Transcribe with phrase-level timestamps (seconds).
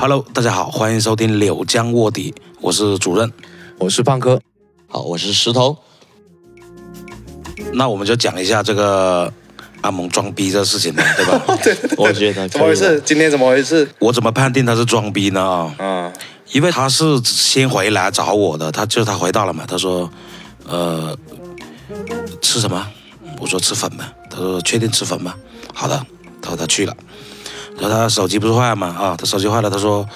[0.00, 3.32] Hello，大家好，欢迎收听柳江卧底，我是主任。
[3.78, 4.40] 我是胖哥，
[4.86, 5.76] 好，我是石头。
[7.72, 9.32] 那我们就讲一下这个
[9.80, 11.58] 阿蒙装逼这事情了， 对吧？
[11.64, 13.02] 对，我觉得怎么回事？
[13.04, 13.88] 今天怎么回事？
[13.98, 15.42] 我怎么判定他是装逼呢？
[15.42, 16.12] 啊，嗯，
[16.52, 20.08] 因为他是先回来找我的，他就是他回到了嘛，他说，
[20.64, 21.18] 呃，
[22.40, 22.86] 吃什么？
[23.40, 24.12] 我说吃粉吧。
[24.30, 25.34] 他说确定吃粉吗？
[25.74, 26.06] 好的，
[26.40, 26.96] 他说他去了，
[27.78, 28.88] 然后他手机不是坏了嘛？
[28.88, 30.06] 啊，他手机坏了，他说，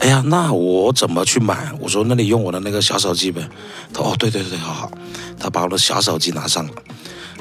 [0.00, 1.72] 哎呀，那我怎么去买？
[1.80, 3.48] 我说那你用我的那个小手机呗。
[3.92, 4.90] 他说哦，对对对，好好，
[5.38, 6.72] 他把我的小手机拿上了，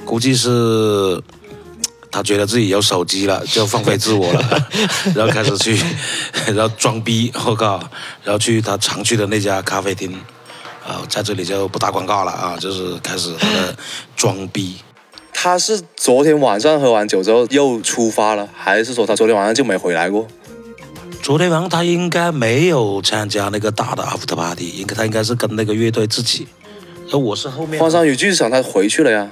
[0.06, 1.22] 估计是。
[2.12, 4.68] 他觉得自己有手机了，就放飞自我了，
[5.14, 5.78] 然后开始去，
[6.56, 7.78] 然后装逼，我靠，
[8.24, 10.14] 然后去他常去的那家咖啡厅，
[10.88, 13.76] 啊，在这里就不打广告了啊，就是开始他的
[14.16, 14.78] 装逼。
[15.38, 20.26] 他是昨天晚上喝完酒之后又出发了，还是说他昨天晚上就没回来过？
[21.22, 26.48] 昨天晚上他应该没有参加那个大的 after party，应该他应该是跟那个乐队自己，
[27.12, 27.80] 而我是后面。
[27.80, 29.30] 换上语剧场，他回去了呀。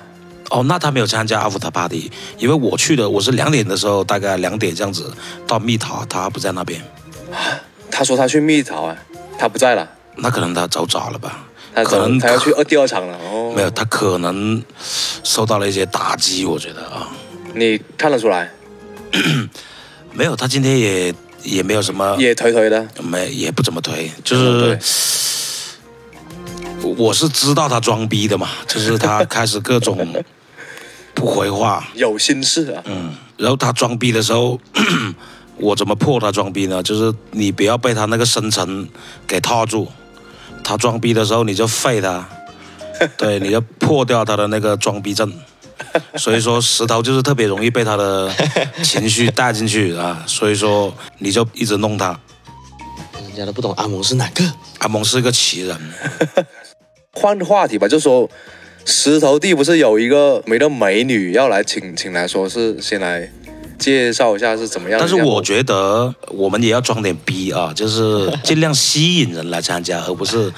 [0.52, 5.11] 哦，那他没有参加 after party，因为我去的，我是两点的时候，大概两点这样子
[5.47, 6.80] 到蜜桃，他不在那边。
[7.89, 8.97] 他说他去蜜桃啊，
[9.39, 9.89] 他不在了。
[10.17, 11.45] 那可能他走早了吧？
[11.75, 13.17] 他可能他要去二第二场了。
[13.17, 14.63] 哦，没有，他可能
[15.23, 17.09] 受到了一些打击，我觉得啊。
[17.55, 18.52] 你看得出来？
[20.13, 24.80] 没有，他今天也也没有什么，也颓颓的，没也不怎么颓，就是
[26.97, 30.23] 我是知道他装逼的嘛，就是他开始各种
[31.13, 32.81] 不回话， 有心事啊。
[32.85, 34.59] 嗯，然后他装逼的时候，
[35.58, 36.81] 我怎么破他装逼呢？
[36.83, 38.87] 就是你不要被他那个深沉
[39.27, 39.87] 给套住，
[40.64, 42.28] 他装逼的时候你就废他，
[43.17, 45.31] 对，你就破掉他的那个装逼症。
[46.16, 48.31] 所以说石头就是特别容易被他的
[48.83, 52.17] 情绪带进去啊，所以说你就一直弄他。
[53.27, 54.43] 人家都不懂阿蒙是哪个？
[54.80, 55.77] 阿蒙是一个奇人。
[57.14, 58.30] 换个话题吧，就说
[58.86, 63.30] 石头地不是有一个没的美女要来请请来说是先来
[63.83, 64.98] 介绍一下是怎么样？
[64.98, 70.49] 但是我觉得我们也要装点逼啊，就是尽量吸引人来参加，而不是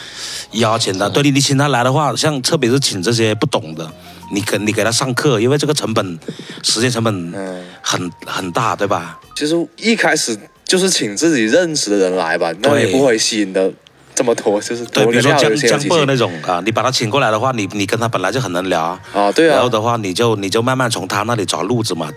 [0.52, 1.10] 邀请他。
[1.10, 3.92] 对你，你请他来的话，像特别是请这些不懂的，
[4.32, 6.20] 你给你给他上课，因为这个成本
[6.62, 7.34] 时间成本
[7.82, 9.20] 很很大，对吧？
[9.36, 13.74] 其实一开始就是请自己认识的人来吧，那也不会吸引的。
[14.16, 22.10] 这么拖就是对，比如说江江波那种啊，你把他请过来的话，你你跟他本来就很能聊啊，对啊，然后的话你就你就慢慢从他那里找路子嘛，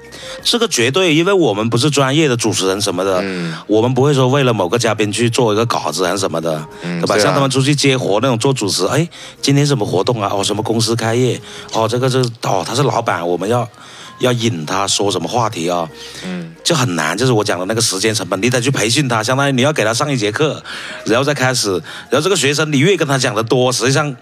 [0.45, 7.19] 这个绝对，因为我们不是专业的主持人什么的，嗯，我们不会说为了某个嘉宾去做一个稿子还是什么的，对吧？
[7.19, 9.09] 像他们出去接活那种做主持，哎，
[9.43, 10.31] 今天什么活动啊？
[10.33, 11.41] 哦，什么公司开业？
[11.73, 13.69] 哦，这个是哦，他是老板，我们要。
[14.19, 15.89] 要引他说什么话题啊？
[16.25, 20.63] 嗯，就很难，就是我讲的那个时间成本，你得去培训他，相当于你要给他上一节课，
[21.05, 21.71] 然后再开始，
[22.11, 24.15] 然后这个学生你越跟他讲的多，实际上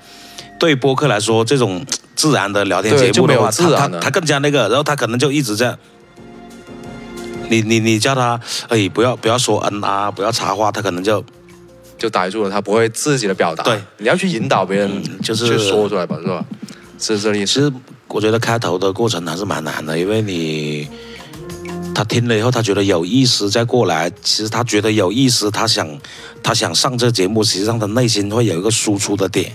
[0.59, 1.85] 对播客来说，这种
[2.15, 5.77] 自然的聊天节目的话，他他他更加那个，然后他可能就一直在，
[7.49, 11.25] 你你你叫他，哎，不要不要说嗯啊，不要插话，他可能就
[11.99, 13.65] 就呆住了，他不会自己的表达。
[13.65, 16.45] 对，你要去引导别人，就是去说出来吧，是吧？
[16.99, 17.73] 是这意思。
[18.09, 20.89] 我觉得开头的过程还是蛮难的，因为你
[21.95, 25.89] 他听了以后，他觉得有意思，再过来，其实他觉得有意思，他想
[26.43, 29.53] 他想上这节目，实际上他内心会有一个输出的点，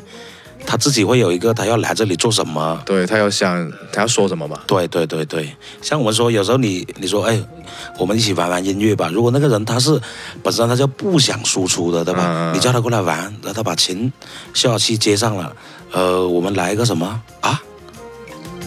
[0.65, 4.59] 他自己会有一个他要来这里做什么，对他要想他要说什么嘛？
[4.67, 7.41] 对对对对，像我们说有时候你你说哎，
[7.97, 9.99] 我们一起玩玩音乐吧，如果那个人他是
[10.43, 12.51] 本身他就不想输出的，对吧？
[12.53, 14.11] 你叫他过来玩，然后他把琴
[14.53, 15.55] 消器接上了，
[15.91, 17.61] 呃，我们来一个什么啊？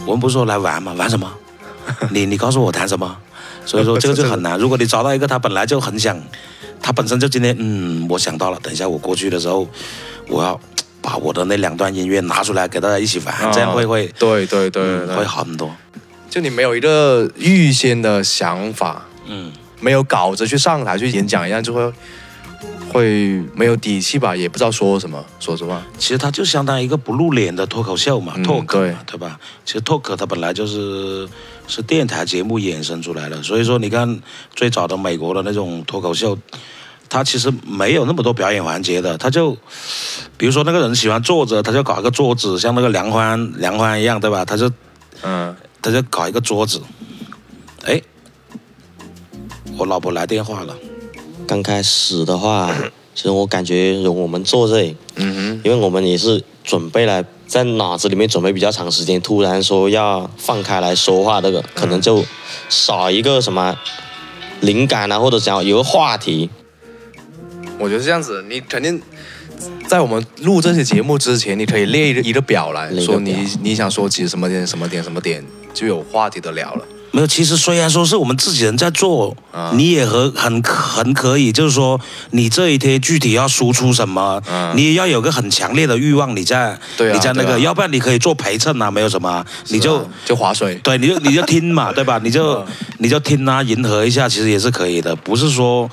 [0.07, 0.93] 我们不是说来玩吗？
[0.95, 1.31] 玩什么？
[2.11, 3.17] 你你告诉我谈什么？
[3.65, 4.59] 所以说 这个就很难。
[4.59, 6.19] 如果你找到一个他本来就很想，
[6.81, 9.67] 他本身就今天嗯，我想到了，等一下我过去的时候，
[10.29, 10.59] 我要
[11.01, 15.75] 把我的那两段音乐拿出来给大家一起玩，这样会会对对对，会好很多。
[16.29, 21.93] 就你没有一个预先的想法，嗯，没有稿子去上台去演讲一样，就会。
[22.95, 25.25] 会没有底气吧，也不知道说什么。
[25.41, 29.41] 说实话，其实它就相当于一个不露脸的脱口秀嘛，talk 对对吧？
[29.65, 31.29] 其实 talk 它本来就是
[31.67, 34.21] 是电台节目衍生出来的，所以说你看
[34.55, 36.39] 最早的美国的那种脱口秀，
[37.09, 39.57] 它其实没有那么多表演环节的，他就
[40.37, 44.45] 比如说那个人喜欢坐着，他就搞一个桌子，像那个梁欢梁欢一样，对吧？
[44.45, 44.71] 他就
[45.23, 46.81] 嗯，他就搞一个桌子。
[47.87, 48.01] 哎，
[49.77, 50.77] 我老婆来电话了。
[51.47, 52.75] 刚开始的话，
[53.15, 62.25] 其实我感觉我们坐这里，嗯哼，因为我们也是准备了，在脑子里面准备比较长时间，突然说要放开来说话，这个可能就
[62.69, 63.77] 少一个什么
[64.61, 66.51] 灵感啊，或者讲有个话题。
[67.79, 69.01] 我觉得这样子，你肯定
[69.87, 76.85] 在我们录这些节目之前，你可以列一个一个表来说你你想说起什么点什么点什么点，就有话题的聊了。
[77.15, 79.37] 没有，其实虽然说是我们自己人在做，
[79.75, 82.01] 你也很很很可以，就是说
[82.31, 84.43] 你这一天具体要输出什么，
[84.75, 92.19] 你也要有个很强烈的欲望，你在你在那个，要不然你可以做陪衬啊，没有什么，你就就划水，对，你就你就听嘛， 对吧？
[92.25, 92.67] 你就
[92.99, 95.89] 你就听啊，迎合一下，其实也是可以的，不是说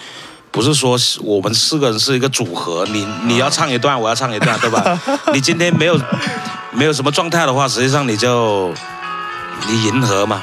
[0.49, 4.99] 不是说我们四个人是一个组合，你你要唱一段，我要唱一段，对吧？
[5.35, 5.95] 你今天没有
[6.71, 8.73] 没有什么状态的话，实际上你就
[9.69, 10.41] 你迎合嘛。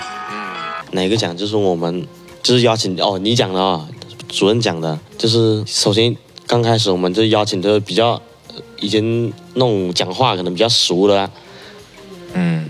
[0.92, 2.06] 哪个讲就是我们
[2.42, 3.86] 就是邀请哦，你讲的啊，
[4.28, 8.20] 主任讲的，就是首先刚开始我们就邀请的比较
[8.80, 11.30] 已经那种讲话可能比较熟的，
[12.32, 12.68] 嗯，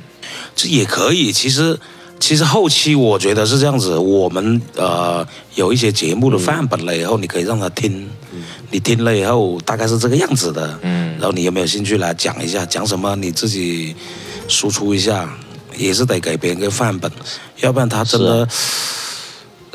[0.56, 1.30] 这也可以。
[1.30, 1.78] 其实
[2.18, 8.08] 其实后期我觉得是这样子，我们呃有一些节目的范本了以后，你可以让他听，
[8.70, 13.94] 你听了以后大概是这个样子的，嗯，然后你有没有兴趣来讲一下，讲什么你自己
[14.48, 15.32] 输出一下。
[15.78, 17.10] 也是得给别人个范本，
[17.60, 18.46] 要不然他真的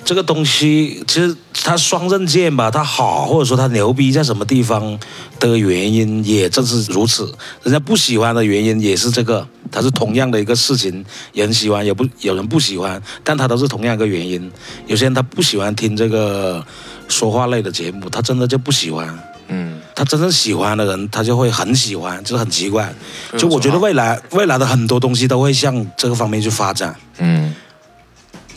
[0.05, 4.99] 这个东西，其实他双刃剑吧，他好或者说他牛逼在什么地方
[5.39, 7.33] 的原因也正是如此，
[7.63, 14.51] 人家不喜欢的原因也是这个，他是同样的一个事情，人喜欢也不有人不喜欢，但他都是同样一个原因。
[14.87, 16.65] 有些人他不喜欢听这个
[17.07, 19.17] 说话类的节目，他真的就不喜欢。
[19.47, 22.93] 嗯，他真正喜欢的人，他就会很喜欢，就是很奇怪。
[23.37, 26.95] 就我觉得未来未来的很多东西都会向这个方面去发展。
[27.17, 27.53] 嗯，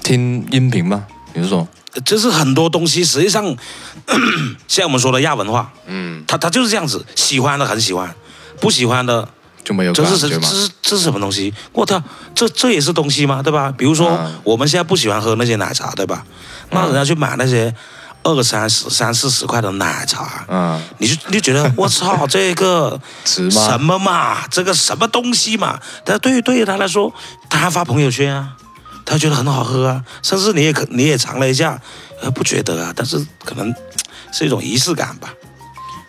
[0.02, 1.04] 听音频吗？
[1.34, 1.66] 比如说，
[2.04, 3.44] 就是很多东西实际上，
[4.68, 8.14] 像我们说的亚文化，嗯，他他就是这样子，喜欢的很喜欢，
[8.60, 9.28] 不喜欢的
[9.64, 9.92] 就没有。
[9.92, 11.52] 这是这是这是什么东西？
[11.72, 12.02] 我操，
[12.34, 13.42] 这这也是东西吗？
[13.42, 13.72] 对吧？
[13.76, 16.24] 比如说我们现在不喜欢喝那些奶茶，对吧？
[16.70, 17.74] 那人家去买那些。
[18.26, 25.78] 二三十、三四十块的奶茶，嗯，你就你就觉得 我操，这个什么嘛，这个什么东西嘛？
[26.04, 27.14] 但对于对于他来说，
[27.48, 28.56] 他还发朋友圈啊，
[29.04, 31.80] 他觉得很好喝啊，甚至你也可你也尝了一下，
[32.20, 33.72] 呃，不觉得啊，但是可能
[34.32, 35.32] 是一种仪式感吧。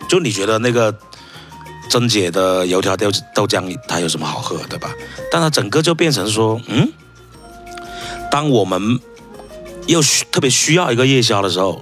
[0.10, 0.92] 就你觉得那个
[1.88, 4.90] 珍姐的油条豆豆浆，它有什么好喝，对吧？
[5.32, 6.92] 但它整个就变成说，嗯，
[8.32, 9.00] 当我们
[9.86, 11.80] 又需特别需要一个夜宵的时候。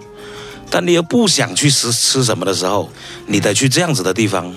[0.70, 2.90] 但你又不想去吃吃什么的时候，
[3.28, 4.54] 你得去这样子的地方，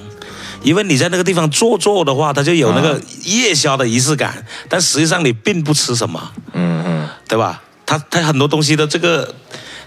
[0.63, 4.45] 因为你在那个地方坐坐的话，它就有那个夜宵的仪式感。
[4.69, 7.63] 但实际上你并不吃什么，嗯嗯，对吧？
[7.87, 9.35] 它它很多东西的这个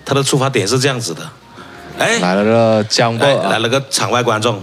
[0.06, 1.29] 它的出发点是这样子的。
[1.97, 4.62] 哎，来了个江波，来了个场外观众。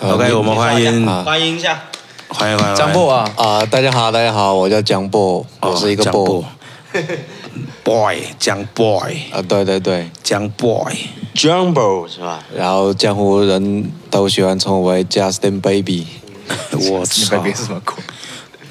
[0.00, 1.82] OK，我们欢迎欢迎一下，
[2.28, 3.66] 欢迎欢迎江波啊啊！
[3.66, 6.44] 大家好，大家好，我叫江波，我是一个波。
[7.84, 12.42] boy，江 boy 啊，对对对，江 boy，Jumbo 是吧？
[12.56, 16.06] 然后江湖人都喜欢称我为 Justin Baby。
[16.90, 17.96] 我 操，Baby 是什么鬼？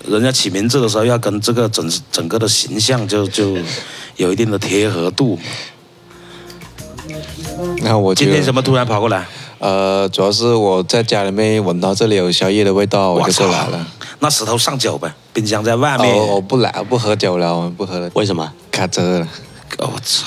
[0.07, 3.57] 人家起名字的时候要跟这个整整个的形象就就
[4.17, 5.37] 有一定的贴合度。
[7.83, 9.25] 那我今天怎么突然跑过来？
[9.59, 13.85] 呃，主要是我在家里面闻到这里有宵夜的味道，我就过来了。
[14.19, 16.15] 那石头上酒呗，冰箱在外面。
[16.15, 18.09] 我不来，不喝酒了，我不喝了。
[18.15, 18.51] 为什么？
[18.71, 19.27] 卡车了。
[19.77, 20.25] 我操！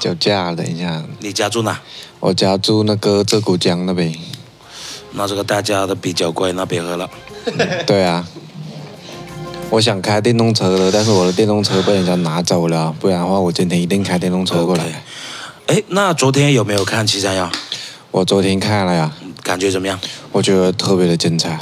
[0.00, 1.02] 酒驾，等一下。
[1.20, 1.80] 你家住哪？
[2.20, 4.14] 我家住那个浙谷江那边。
[5.12, 7.08] 那这个大家的比较贵，那别喝了。
[7.86, 8.26] 对啊。
[9.70, 14.84] 我想开电动车的，但是我的电动车被人家拿走了，不然的话，我今天一定开电动车过来。
[15.66, 17.44] 哎，那昨天有没有看《七三幺》？
[18.10, 20.00] 我昨天看了呀，感觉怎么样？
[20.32, 21.60] 我觉得特别的精彩，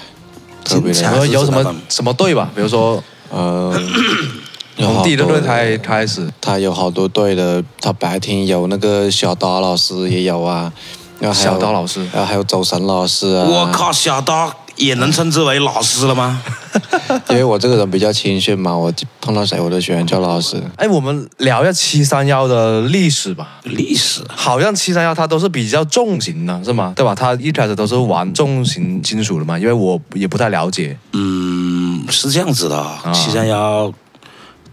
[0.64, 1.26] 特别的。
[1.26, 2.48] 有什么什么队吧？
[2.54, 3.74] 比如说，呃，
[4.76, 7.62] 从第一队开开始，他有好多队的。
[7.80, 10.72] 他白天有那个小刀老师也有啊，
[11.20, 13.44] 然后小刀老师，然后还有周神老师啊。
[13.48, 14.52] 我靠，小刀。
[14.76, 16.42] 也能称之为老师了吗？
[17.30, 18.92] 因为我这个人比较谦逊嘛，我
[19.22, 20.62] 碰到谁我都喜欢叫老师。
[20.76, 23.58] 哎，我们聊一下七三幺的历史吧。
[23.62, 26.92] 历史好像七三幺它都是比较重型的，是吗？
[26.94, 27.14] 对吧？
[27.14, 30.94] 它一开始都是玩重型金属的嘛，因为我也不太了解。
[31.14, 32.86] 嗯，是这样子的。
[33.14, 33.90] 七三幺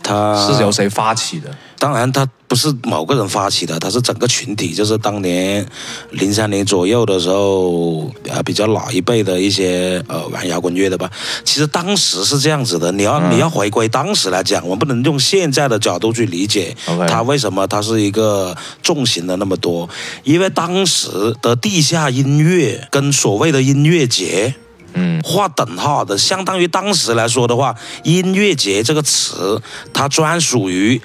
[0.03, 1.50] 它是由谁发起的？
[1.79, 4.74] 当然，他不是某个人发起的，他是整个群体。
[4.74, 5.65] 就是当年
[6.12, 11.12] 零三年左右的时候，啊，比较老一辈的一些呃玩摇滚乐的吧。
[11.43, 16.74] 其实当时是这样子的，你要你要回归当时来讲，我们不能用现在的角度去理解
[17.10, 19.89] 它为什么它是一个重型的那么多，
[20.24, 24.55] 因为当时的地下音乐跟所谓的音乐节，
[24.93, 29.62] 嗯，划等号的，相当于当时来说的话，音乐节这个词
[29.93, 31.01] 它专属于。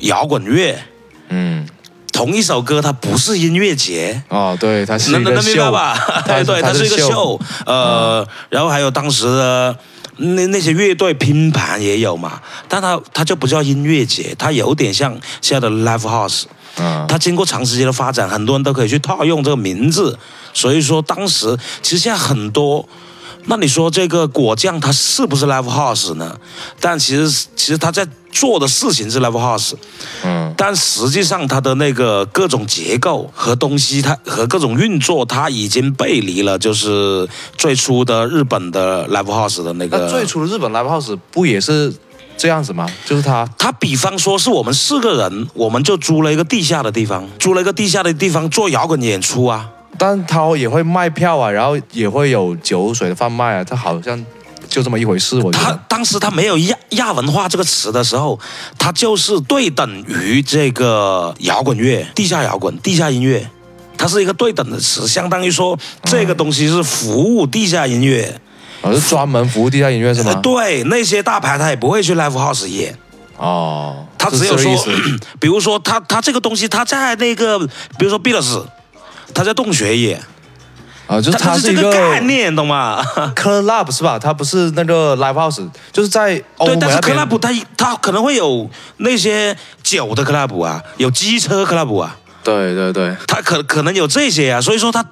[0.00, 0.76] 摇滚乐，
[1.28, 1.66] 嗯，
[2.12, 4.22] 同一首歌它不是音乐节。
[4.28, 6.22] 哦，对，它是能能一个秀明白吧？
[6.26, 9.74] 它 对，它是一个秀，呃，然后还有当时的
[10.16, 16.42] 那那些乐队拼盘也有嘛，但它它就不叫音乐节，它有点像现在的 live house，
[16.76, 20.18] 嗯，它经过长时间的发展，很多人都可以去套用这个名字，
[20.52, 22.86] 所以说当时其实现在很多。
[23.46, 26.38] 那你说这个果酱它是不是 live house 呢？
[26.80, 29.74] 但其实其实他在做的事情是 live house，
[30.24, 39.98] 嗯，但实际上它的那个各种结构和东西，它和各种运作，它已经背离了就是最初的日本的 live house 的那个。
[39.98, 41.94] 那最初的日本 live house 不也是
[42.36, 42.88] 这样子吗？
[43.04, 49.70] 就是他，他比方说是我们四个人，我们就租了一个地下的地方，租了一个地下的地方做摇滚演出啊。
[49.98, 54.24] 但他也会卖票啊，然后也会有酒水的贩卖啊，他好像
[54.68, 55.36] 就这么一回事。
[55.38, 58.38] 我觉得他，当时他没有亚亚文化这个词的时候，
[58.78, 63.48] 他就是对等于这个摇滚乐、地下摇滚、地下音乐，
[63.96, 68.40] 它是一个对等的词，相当于说这个东西是服务地下音乐。
[68.82, 70.40] 哦，是专门服务地下音乐是呃吗？
[70.42, 72.94] 对，那些大牌他也不会去 live house 演，
[73.38, 74.76] 哦，他只有说
[75.40, 77.58] 比如说他他这个东西他在那个，
[77.98, 78.62] 比如说 Beatles，
[79.32, 80.20] 他在洞穴也，
[81.06, 83.02] 啊，就是它一是一个概念，懂吗？
[83.36, 84.18] club 是吧？
[84.18, 95.04] 它不是那个 live house，就是在欧对，但是 club 它它可能会有那些酒的 club 啊，有机车 club 啊，对对对，他可可能有这些啊，所以说他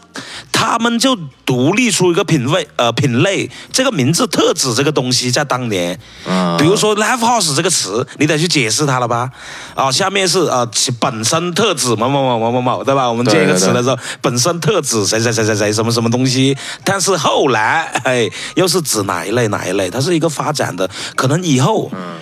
[0.53, 5.99] 他们就独立出一个品味呃品类，这个名字特指这个东西在当年，
[6.29, 9.31] 嗯比如说 live house 这个词，你得去解释它了吧？
[9.75, 13.09] 啊，下面是啊其本身特指某某某某某某，对吧？
[13.09, 22.19] 我们接一个词的时候，本身特指谁谁谁谁谁什么什么东西，但是后来哎又是指哪一类哪一类，它是一个发展的，可能以后嗯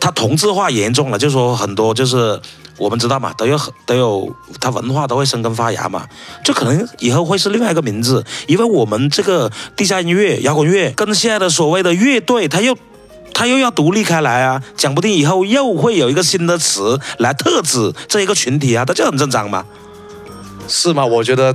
[0.00, 2.40] 它同质化严重了，就说很多就是
[2.78, 6.06] 我们知道嘛，都有很都有它文化都会生根发芽嘛，
[6.42, 12.74] 就可能以后会是另外一个名字，因为我们这个地下音乐、摇滚乐跟现在的所谓的乐队，它又
[13.34, 19.64] 它又要独立开来啊，讲不定以后又会有一个新的词来特指这一个群体啊，这就很正常嘛。
[20.66, 21.04] 是吗？
[21.04, 21.54] 我觉得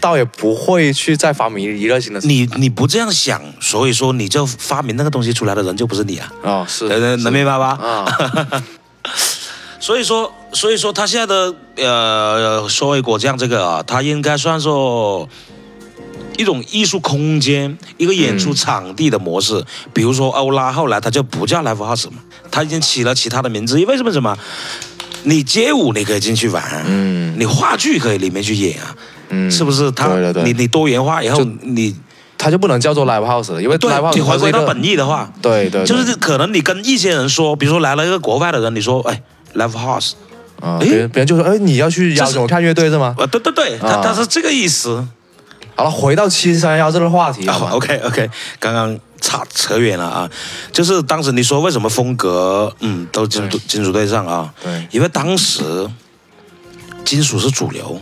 [0.00, 7.68] 倒也不会去再发明娱乐性的你你不这样想，所以说你就发明那个东西出来的人就不是你啊，哦，是能能能明白吧？
[7.80, 8.64] 啊，
[9.80, 15.28] 所以说，所以说他现在的呃，所谓果酱这个啊，它应该算作
[16.36, 19.64] 一种艺术空间，一个演出场地的模式。
[19.92, 22.18] 比如说欧拉，后来他就不叫 live house 嘛，
[22.50, 23.80] 它已经起了其他的名字。
[23.80, 24.36] 因为什么什么？
[25.22, 28.94] 你街舞你可以进去玩，嗯你话剧可以里面去演啊，
[29.28, 29.90] 嗯，是不是？
[29.92, 31.94] 它对对对你你多元化以后，你
[32.38, 39.22] 它就不能叫做 live house 了，因为对 live house 你回归到本意的话，对对，对就是可能你跟一些人说，比如说来了一个国外的人，你说哎
[39.54, 40.12] live house。
[40.58, 43.14] 啊，诶别人别人就说，哎，你要去邀请我看乐队是吗？
[43.18, 45.06] 啊，对对对，他啊他是这个意思。
[45.74, 50.30] 好了，回到七三幺这个话题，好啊吗？，OK OK，刚刚差扯远了啊，
[50.72, 55.86] 就是当时你说为什么风格，嗯，都金属金属对上啊，对，因为当时
[57.04, 58.00] 金属是主流，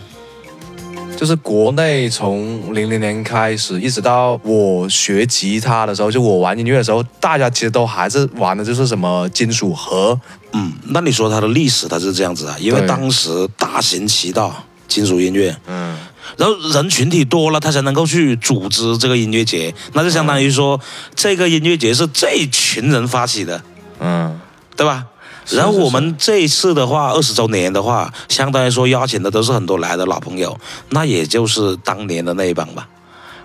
[1.24, 10.20] 就是国内从零零年开始，一直到我学吉他的时候，就我玩音乐的时候，大家其实都还是玩的就是什么金属核，
[10.52, 14.54] 嗯，那你说它的历史它是这样子啊，因为当时大行其道，
[14.86, 15.96] 金属音乐，嗯，
[16.36, 20.78] 然后人群体多了，他才能够去组织这个音乐节，那就相当于说
[21.14, 23.62] 这个音乐节是这群人发起的，
[23.98, 24.38] 嗯，
[24.76, 25.06] 对吧？
[25.44, 30.58] 是然后我们这一次的话，二十周年的话，相当于说邀请的都是很多来的老朋友，
[30.90, 32.88] 那也就是当年的那一帮吧，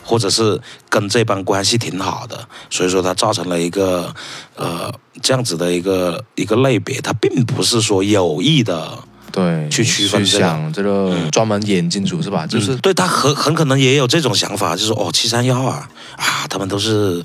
[0.04, 4.14] 或者是跟这帮关系挺好的，所以说它造成了一个
[4.56, 4.92] 呃
[5.22, 8.98] 这样子的一个一个类别，它并不是说有意的，
[9.32, 12.48] 对，去区分去这个想这个专门演金属是吧？
[12.48, 17.22] 就是嗯对他很很可能也有这种想法，就是哦七三幺啊啊，他们都是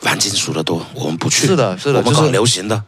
[0.00, 2.82] 玩金属的多，我们不去，是的是的我们搞流行的。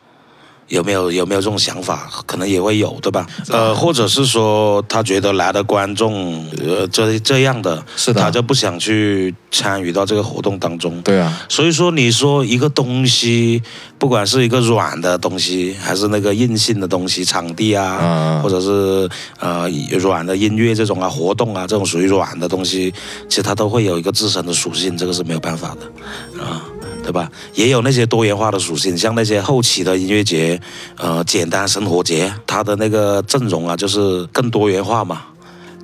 [0.69, 2.09] 有没有有没有这种想法？
[2.27, 3.27] 可能也会有，对吧？
[3.49, 11.01] 呃，或者是说他觉得来的观众，呃，这这样的，是的他就不想去参与到这个活动当中。
[11.03, 13.63] 对啊，所以说，你说一个东西，
[13.99, 19.09] 不管是一个软的东西，还是那个硬性的东西，场地啊，嗯或者是
[19.41, 22.93] 呃软的音乐这种啊，活动啊，这种属于软的东西，
[23.29, 26.63] 其实它都会有一个自身的属性，这个是没有办法的啊。
[27.09, 27.31] 对吧？
[27.55, 30.61] 也有那些多元化的属性，像那些后期的音乐节，
[30.99, 35.23] 呃，简单生活节，它的那个阵容啊，就是更多元化嘛，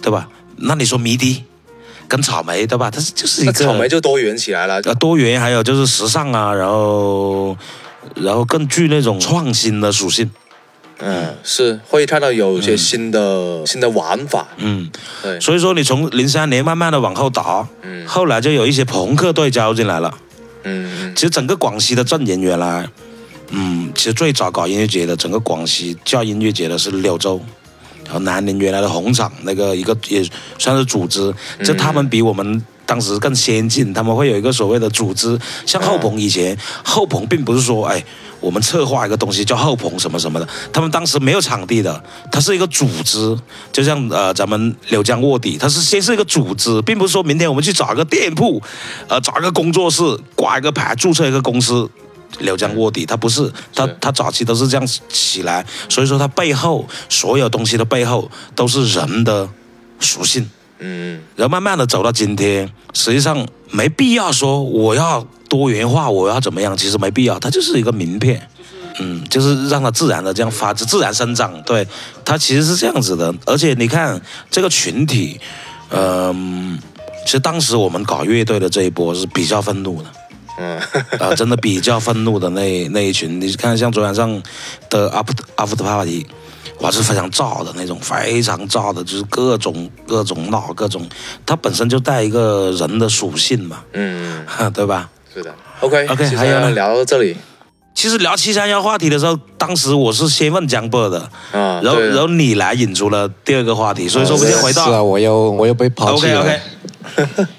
[0.02, 0.28] 对吧？
[0.56, 1.42] 那你说迷笛
[2.06, 2.90] 跟草莓，对吧？
[2.90, 7.56] 它是就是一个草莓就多元起来了，呃多元，还有就是时尚啊，然后
[8.16, 10.30] 然后更具那种创新的属性。
[10.98, 14.46] 嗯，是会看到有一些新的、新的玩法。
[14.58, 14.90] 嗯，
[15.22, 20.12] 对，所以说你从零三年慢慢的往后倒，嗯后来就有一些朋克队加入进来了。
[20.64, 22.88] 嗯其实整个广西的阵营原来，
[23.50, 27.40] 嗯，其实最早搞音乐节的整个广西叫音乐节的是柳州，
[28.04, 30.22] 然后南宁原来的红场那个一个也
[30.58, 31.32] 算是组织，
[31.64, 32.62] 就他们比我们。
[32.86, 36.54] 当时更先进，他们会有一个所谓的组织，像后鹏以前，
[36.84, 38.04] 后鹏并不是说，哎，
[38.40, 43.36] 我们策划一个东西叫后棚什么什么的，他们当时没有场地的，它是一个组织，
[43.72, 48.62] 就像呃咱们柳江卧底，它是先是一个组织，并不是说明天我们去找一个店铺，
[49.08, 50.02] 呃找一个工作室
[50.34, 51.90] 挂一个牌注册一个公司。
[52.40, 59.48] 柳江卧底，他不是，他，他早期都是这样起来，所以说他背后所有东西的背后都是人的
[60.00, 60.50] 属性，
[60.80, 65.24] 嗯然后慢慢的走到今天，实际上没必要说我要
[65.56, 68.48] 多元化，我要怎么样，其实没必要，它就是一个名片。
[69.00, 71.86] 嗯，就是让它自然的这样发自自然生长，对，
[72.24, 73.34] 它其实是这样子的。
[73.44, 74.20] 而且你看
[74.50, 75.40] 这个群体，
[75.90, 76.78] 嗯、
[77.24, 80.08] 其实当时我们搞乐队的这一波是比较愤怒的，
[80.58, 80.78] 嗯
[81.18, 84.40] 啊、真的比较愤怒的那那一群，你看像昨晚上
[84.88, 85.10] 的
[85.56, 86.24] After Party，
[86.78, 91.04] 哇，是非常燥的那种，非常燥的，就是各种各种闹，各种，
[91.44, 95.10] 它本身就带一个人的属性嘛，嗯， 对吧？
[95.34, 95.54] 是的。
[95.80, 97.36] OK OK，还有呢聊到这里
[97.94, 101.18] 其实聊七三幺话题的时候，当时我是先问江波的，
[101.52, 106.60] 啊，然后然后你来引出了第二个话题，所以说我们就回是啊，到我又我又被抛弃了 OK。
[107.26, 107.46] OK。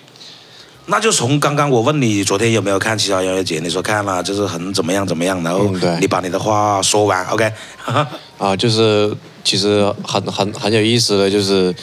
[0.88, 7.52] 那就从刚刚我问你昨天有没有看七幺音乐节，你说看了，就是很怎么样怎么样，然后你把你的话说完，OK？
[8.38, 9.12] 啊，就是
[9.44, 11.74] 其实很很很有意思的，就是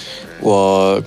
[0.41, 1.03] 我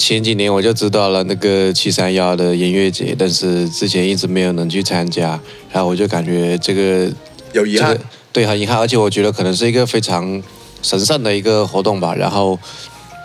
[0.00, 5.38] 前几年我就知道了那个七三幺的音乐节，但是之前一直没有能去参加，
[5.70, 7.12] 然后我就感觉这个
[7.52, 8.04] 有遗憾这个。
[8.32, 10.42] 对，很遗憾，而且我觉得可能是一个非常
[10.80, 12.14] 神圣的一个活动吧。
[12.14, 12.58] 然后，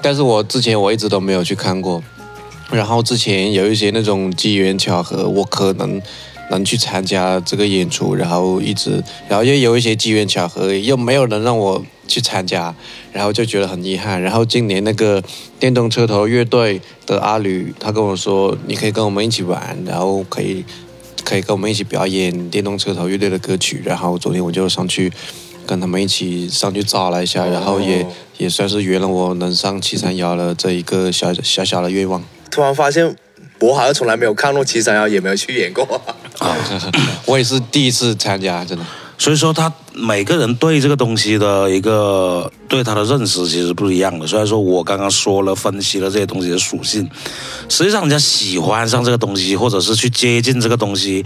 [0.04, 2.04] 但是我之前我一直都没有去看过。
[2.70, 6.02] 然后之前有一些那种机缘巧合，我可能
[6.52, 12.74] 能去参加这个演出，然后一直，然后又有一些机缘巧合，又没有人让我去参加，
[13.12, 14.22] 然后就觉得很遗憾。
[14.22, 15.24] 然后今年那个
[15.60, 20.64] 电动车头乐队的阿吕，他跟我说，你可以跟我们一起玩，然后可以
[21.24, 23.82] 可以跟我们一起表演电动车头乐队的歌曲。
[23.86, 25.12] 然后昨天我就上去
[25.66, 32.22] 跟他们一起上去照了一下，然后也、哦也算是圆了我能上七三幺的这一个小小小的愿望。
[32.52, 33.16] 突然发现，
[33.62, 35.86] 我好像从来没有看过七三幺，也没有去演过。
[36.40, 36.54] 啊
[37.28, 38.86] 我也是第一次参加，真的。
[39.18, 44.28] 所以说他每个人对这个东西的一个对他的认识其实不一样的。
[44.28, 47.10] 虽然说我刚刚说了分析了这些东西的属性，
[47.70, 51.26] 实际上人家喜欢上这个东西，或者是去接近这个东西，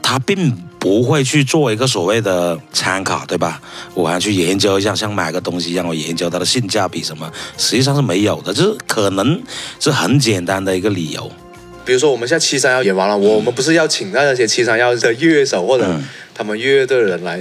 [0.00, 3.60] 他并不会去做一个所谓的参考，对吧？
[3.94, 9.42] 我还去研究一下，像买个东西一样，我研究它的性价比什么，实际上是没有的，就是可能
[9.80, 11.30] 是很简单的一个理由。
[11.84, 16.04] 比如说我们现在七三幺演完了，我们不是要请那些七三幺的乐手或者嗯。
[16.36, 17.38] 他们乐队的人来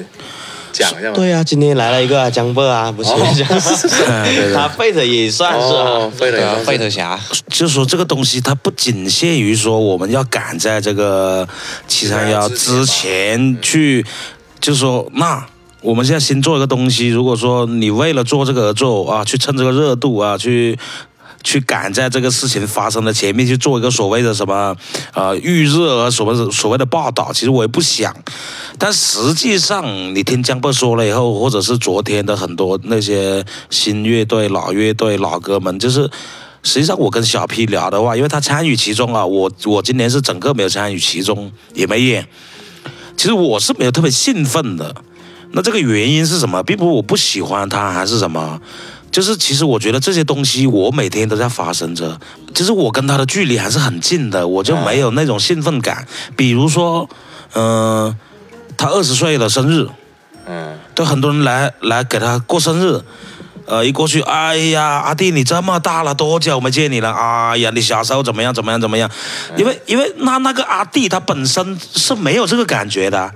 [0.72, 1.16] 讲一下吗？
[1.16, 3.10] 对啊，今天来了一个啊江波啊，不是
[4.54, 5.84] 他费的也算是啊。
[5.84, 6.66] 哦，，费了对啊，也算是。
[6.66, 11.48] 费特侠，就是说这个东西它不仅限于说我们要赶在这个
[11.88, 14.06] 七三幺之前去，
[14.62, 15.44] 就是说那。
[15.82, 20.80] 我们现在新做一个东西，如果说你为了做这个而做啊，去蹭这个热度啊，去
[21.44, 24.76] 去赶在这个事情发生的前面去做一个所谓的什么
[25.14, 28.16] 呃预热啊，所谓所谓的报道，其实我也不想。
[28.80, 36.10] 但实际上，你听江波说了以后，或者是昨天的很多那些新乐队、老乐队、老哥们，就是
[36.64, 42.28] 实际上我跟小 P 聊的话，因为他参与其中啊，我我今年是整个没有参与其中，也没演。
[43.16, 44.96] 其实我是没有特别兴奋的。
[45.52, 46.64] 那这个原因是什么？
[46.64, 48.60] 并不是我不喜欢他，还是什么？
[49.14, 52.20] 就是其实我觉得这些东西我每天都在发生着，
[52.52, 56.08] 就是我跟他的距离还是很近的，我就没有那种兴奋感。
[56.36, 57.08] 比如说，
[57.54, 58.18] 嗯、
[58.76, 59.88] 他二十岁的生日，
[60.48, 63.02] 嗯，对很多人来来给他过生日，
[63.68, 67.12] 呃，一过去，哎呀，阿弟你这么大了，多久没见你了？
[67.12, 69.08] 哎呀，你小时候怎么样怎么样怎么样？
[69.56, 73.32] 因为因为那那个阿弟他本身是没有这个感觉的。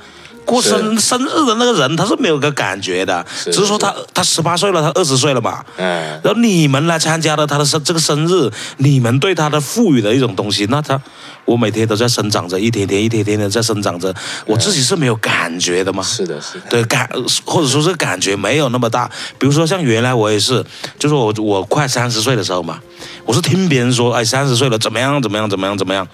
[0.47, 10.99] 过生生日的那个人他是没有个感觉的，是只是说他他十八岁了，他二十岁了嘛，嗯，然后你们来参加了他的生这个生日，你们对他的赋予的一种东西，那他
[11.43, 14.13] 我每天都在生长着，一天天一天天的在生长着，
[14.45, 16.01] 我自己是没有感觉的嘛。
[16.01, 17.09] 是的，是的，对感，
[17.43, 19.09] 或者说是感觉没有那么大。
[19.37, 20.63] 比如说像原来我也是，
[20.97, 22.79] 就是我我快三十岁的时候嘛，
[23.25, 26.07] 我是听别人说，哎，三十岁了怎么样怎么样怎么样怎么样。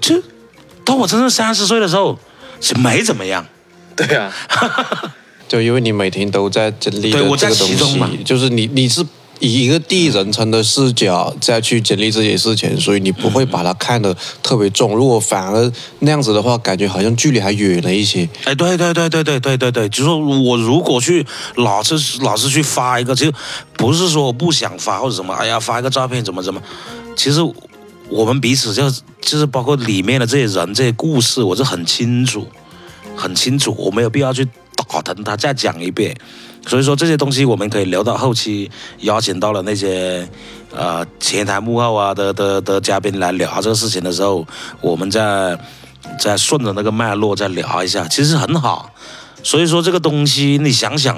[0.00, 0.20] 其实
[0.84, 2.18] 到我真正三十岁的时候，
[2.60, 3.46] 是没怎么样。
[4.06, 4.32] 对啊，
[5.48, 8.08] 就因为你每天都在经历的对我在这个东其中嘛。
[8.10, 9.04] 西，就是你你是
[9.40, 14.94] 以一个第一人称的视角再去经历这些事情，所以你不会把它看得特别重。
[14.94, 18.28] 如果反而那样子的话，感觉好像距离还远了一些。
[18.44, 23.32] 哎，对对对对对对对对，就是说我如果去老是老是去发一个，其实
[23.78, 26.60] 不是说我不想发或者什么，哎呀发一个照片怎么怎么，
[27.16, 27.40] 其实
[28.10, 28.90] 我们彼此就
[29.22, 32.46] 就是包括里面的这些人这些故事，我是很清楚
[33.20, 36.16] 很清楚，我没有必要去打疼他再讲一遍。
[36.66, 40.28] 所以说这些东西我们可以留到后期邀请到了那些
[40.76, 44.46] 呃前台幕后啊的的的嘉宾来聊这个事情的时候，
[44.80, 45.58] 我们再
[46.18, 48.90] 再顺着那个脉络再聊一下，其实很好。
[49.42, 51.16] 所以说这个东西你想想，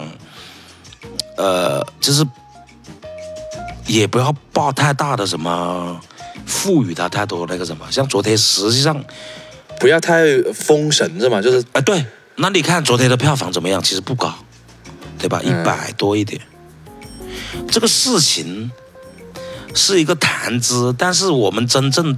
[1.37, 2.25] 呃，就是
[3.87, 6.01] 也不要抱太大的什么
[6.47, 9.05] 赋予他太多那个什么，像昨天实际上
[9.83, 11.42] 不要太封神是吗？
[11.42, 13.83] 就是啊，对，那你看昨天的票房怎么样？
[13.83, 14.33] 其实不高，
[15.18, 15.42] 对吧？
[15.42, 16.40] 一嗯百多一点。
[17.68, 18.71] 这个事情
[19.75, 22.16] 是一个谈资，但是我们真正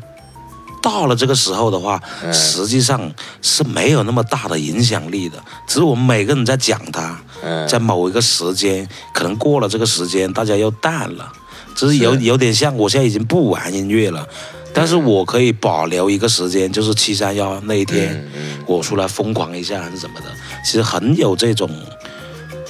[0.82, 5.42] 到了这个时候的话，嗯实际上是没有那么大的影响力的。
[5.66, 11.32] 只是我们每个人在讲它，嗯在某一个时间，可能过了这个时间，大家又淡了。
[11.74, 14.28] 只是有是有点像，我现在已经不玩音乐了，
[14.74, 20.26] 但是我可以保留一个时间，就是七三幺那一天，嗯我出来疯狂一下还是什么的，
[20.64, 21.70] 其实很有这种，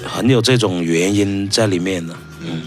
[0.07, 2.62] 很有这种原因在里面的，嗯，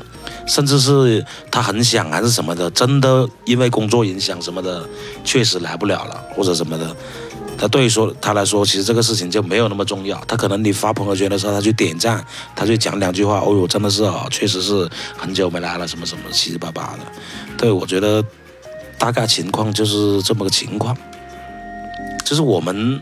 [0.47, 4.83] 甚至是他很想还是什么的，真的因为工作影响什么的，
[5.23, 6.95] 确实来不了了或者什么的。
[7.59, 10.15] 他对于说他来说，其实这个事情就没有那么重要。
[10.27, 12.23] 他可能你发朋友圈的时候，他去点赞，
[12.55, 16.99] 他去讲两句话，哦呦，真的是啊，确实是很久没来了，什么什么七七八八的。
[17.57, 18.23] 对我觉得
[18.97, 20.95] 大概情况就是这么个情况。
[22.25, 23.01] 就是我们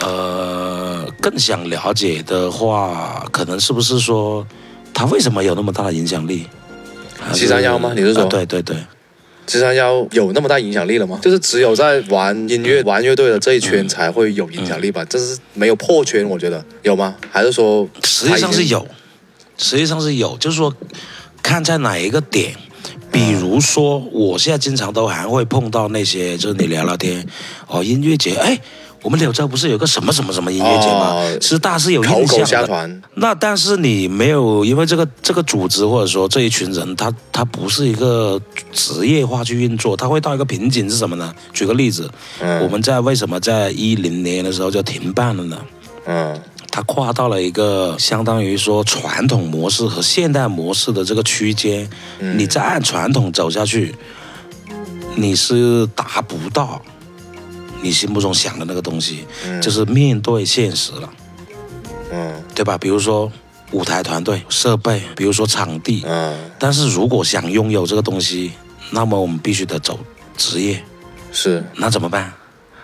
[0.00, 4.46] 呃更想了解的话，可能是不是说
[4.94, 6.46] 他为什么有那么大的影响力？
[7.32, 8.76] 七三幺吗你是说啊对对对，
[9.46, 11.18] 七三幺有那么大影响力了吗？
[11.22, 15.04] 就是只有在玩音乐、玩乐队的这一圈才会有影响力吧？
[15.04, 17.14] 这是没有破圈，我觉得有吗？
[17.30, 18.86] 还是说实际上是有，
[19.58, 20.74] 实际上是有，就是说
[21.42, 22.54] 看在哪一个点。
[23.14, 27.24] 比如说，我现在经常都还会碰到那些，就是你聊聊天，
[27.68, 28.58] 哦，音乐节，哎，
[29.02, 31.14] 我们柳州不是有个什么什么什么音乐节吗？
[31.14, 33.00] 哦其实大家是有印象的。
[33.14, 38.40] 那但是你没有，因为这个这个组织或者说这一群人，他他不是一个
[38.72, 41.32] 职业化去运作，他会到一个瓶颈是什么呢？
[41.52, 45.56] 举个例子，嗯我们在为什么在一零年的时候就停办了呢？
[46.06, 46.38] 嗯
[46.74, 53.94] 它跨到了一个相当于说传统模式和现代模式的这个区间，嗯你再按传统走下去，
[55.14, 56.82] 你是达不到
[57.80, 59.24] 你心目中想的那个东西，
[59.62, 61.08] 就是面对现实了，
[62.10, 62.76] 嗯对吧？
[62.76, 63.30] 比如说
[63.70, 68.50] 舞台团队、设备，比如说场地，嗯，但是如果想拥有这个东西，
[68.90, 69.96] 那么我们必须得走
[70.36, 70.82] 职业，
[71.30, 72.32] 是，那怎么办？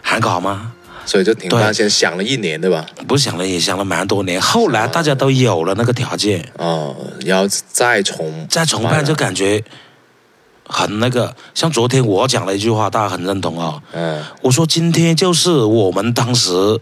[0.01, 0.73] 还搞吗？
[1.11, 2.87] 所以就停办，对先想了一年，对吧？
[3.09, 6.95] 不是想了也想了蛮多年，后来大家都有了那个条件，哦，
[7.27, 9.65] 然后再重再重办就感觉
[10.69, 11.35] 很那个。
[11.53, 16.81] 像昨天我讲了一句话，大家很认同啊、嗯我说今天就是我们当时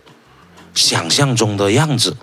[0.75, 2.15] 想象中的样子，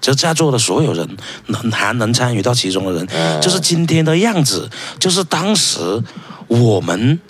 [0.00, 6.02] 就在座的所有人能还能参与到其中的人，嗯就是今天的样子，就是当时
[6.48, 7.20] 我们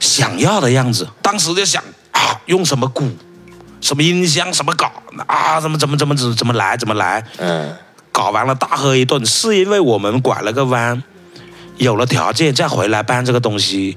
[0.00, 1.06] 想要的样子。
[1.22, 3.08] 当时就想啊，用什么鼓，
[3.80, 4.90] 什么音箱，什么搞
[5.26, 7.74] 啊，怎么怎么怎么怎么怎么来怎么来，嗯
[8.10, 11.00] 搞完了大喝一顿，是因为我们拐了个弯，
[11.76, 13.96] 有了条件再回来办这个东西，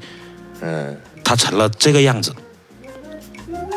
[0.62, 2.32] 嗯，它成了这个样子。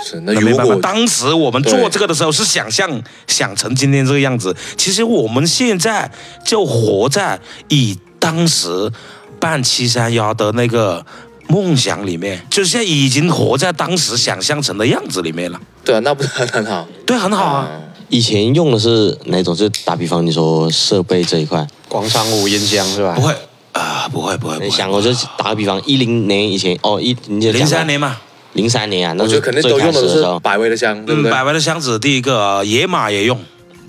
[0.04, 0.20] 是。
[0.20, 0.34] 那？
[0.34, 6.10] 如果当时我们做这个的时候是想象想成今天这个样子，其实我们现在
[6.44, 8.92] 就活在以当时
[9.40, 11.06] 办七三幺的那个
[11.48, 15.60] 梦想里面，就是现在已经活在当时想象成的样子里面了。
[15.84, 16.86] 对啊，那不是很很好？
[17.06, 17.68] 对，很好啊。
[17.70, 17.80] 嗯
[18.10, 19.56] 以前用的是哪种？
[19.56, 23.22] 就打比方，你说设备这一块，广场舞音箱是吧不？
[23.22, 23.34] 会
[23.72, 24.66] 啊、不会不会不会。
[24.66, 28.18] 你想，我就打个比方，一零年以前，哦，一你零三年嘛，
[28.52, 33.40] 零三年啊，那我觉得肯定都用的是最开始的时候，百威的箱，对不嗯，百威的箱子，第一个、呃野马也用，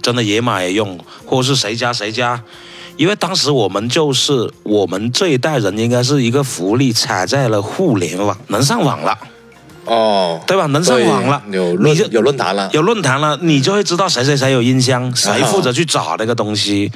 [0.02, 2.42] 真的野马也用，或者是谁家谁家，
[2.98, 9.18] 因为当时我们就是我们这一代人应该是一个福利踩在了互联网，能上网了，
[9.86, 10.66] 哦，对吧？
[10.68, 16.92] 能上网了，对有你就论有论坛了，有论坛了，你就会知道谁谁谁有音箱，谁负责去找那个东西，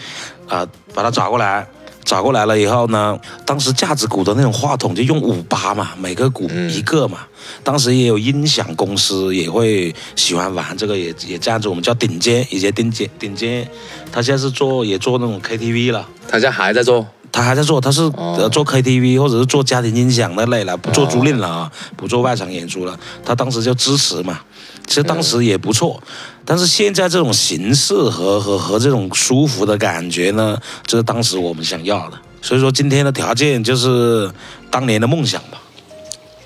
[0.47, 1.67] 啊、把它找过来。
[2.09, 7.19] 找过来了以后呢，当时架子鼓的那种话筒就用五八嘛，每个鼓一个嘛。
[7.63, 13.69] 当时也有音响公司也会喜欢玩这个，也也这样子，我们叫顶尖，以前顶尖顶尖，
[14.11, 16.09] 他现在是做也做那种 KTV 了。
[16.27, 22.99] 他现在还在做，他还在做，他是呃做 KTV 或者是做家庭音响那类了，不做租赁了啊，不做外场演出了。
[23.23, 24.39] 他当时就支持嘛，
[24.87, 26.01] 其实当时也不错，
[26.43, 32.17] 但是现在这种形式和和和这种舒服的感觉呢，就是当时我们想要的。
[32.41, 34.31] 所以说今天的条件就是
[34.71, 35.61] 当年的梦想吧。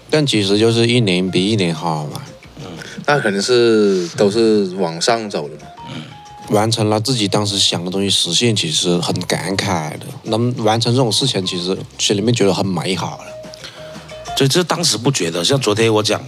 [0.10, 2.22] 但其实就是一年比一年好嘛，
[2.60, 2.66] 嗯
[3.06, 5.62] 那肯定是都是往上走的嘛。
[6.50, 10.06] 完成了自己当时想的东西，实现其实很感慨的。
[10.24, 13.26] 能完成这种事情，其实心里面觉得很美好了。
[14.38, 16.22] 所以这当时不觉得，像昨天我讲，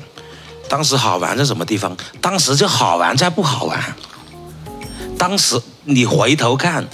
[0.69, 1.95] 当时好玩在什么地方？
[2.21, 3.95] 当时就好玩在不好玩。
[5.17, 6.88] 当时你回头看，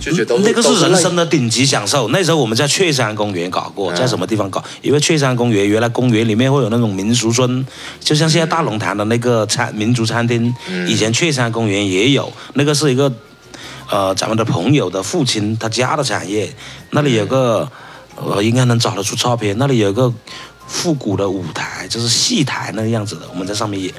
[0.00, 2.08] 就觉得都那个是人生的的顶级享受。
[2.08, 4.64] 那时候我们在雀山公园搞过，在什么地方搞？
[4.80, 7.64] 因为雀山公园原来公园里面会有那种民俗村，
[8.00, 10.52] 就像现在大龙潭的那个餐民族餐厅，
[10.88, 12.32] 以前雀山公园也有。
[12.54, 13.12] 那个是一个
[13.90, 16.50] 呃咱们的朋友的父亲他家的产业，
[16.90, 17.70] 那里有个
[18.16, 20.12] 呃应该能找得出照片，那里有个
[20.66, 23.92] 复古的舞台，就是戏台那个样子的，我们在上面演。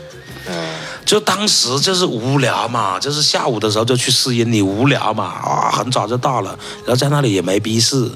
[1.12, 8.10] 就当时就是无聊嘛，就是下午的时候就去试音，你无聊嘛，啊，很早就到了，然后在那里也没逼事，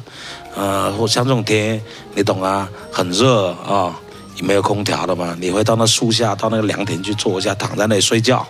[0.56, 4.00] 呃，或像这种天，你懂啊，很热啊，
[4.38, 8.48] 也没有空调的嘛，你会到那树下，到那个凉亭去坐一下，躺在那里睡觉，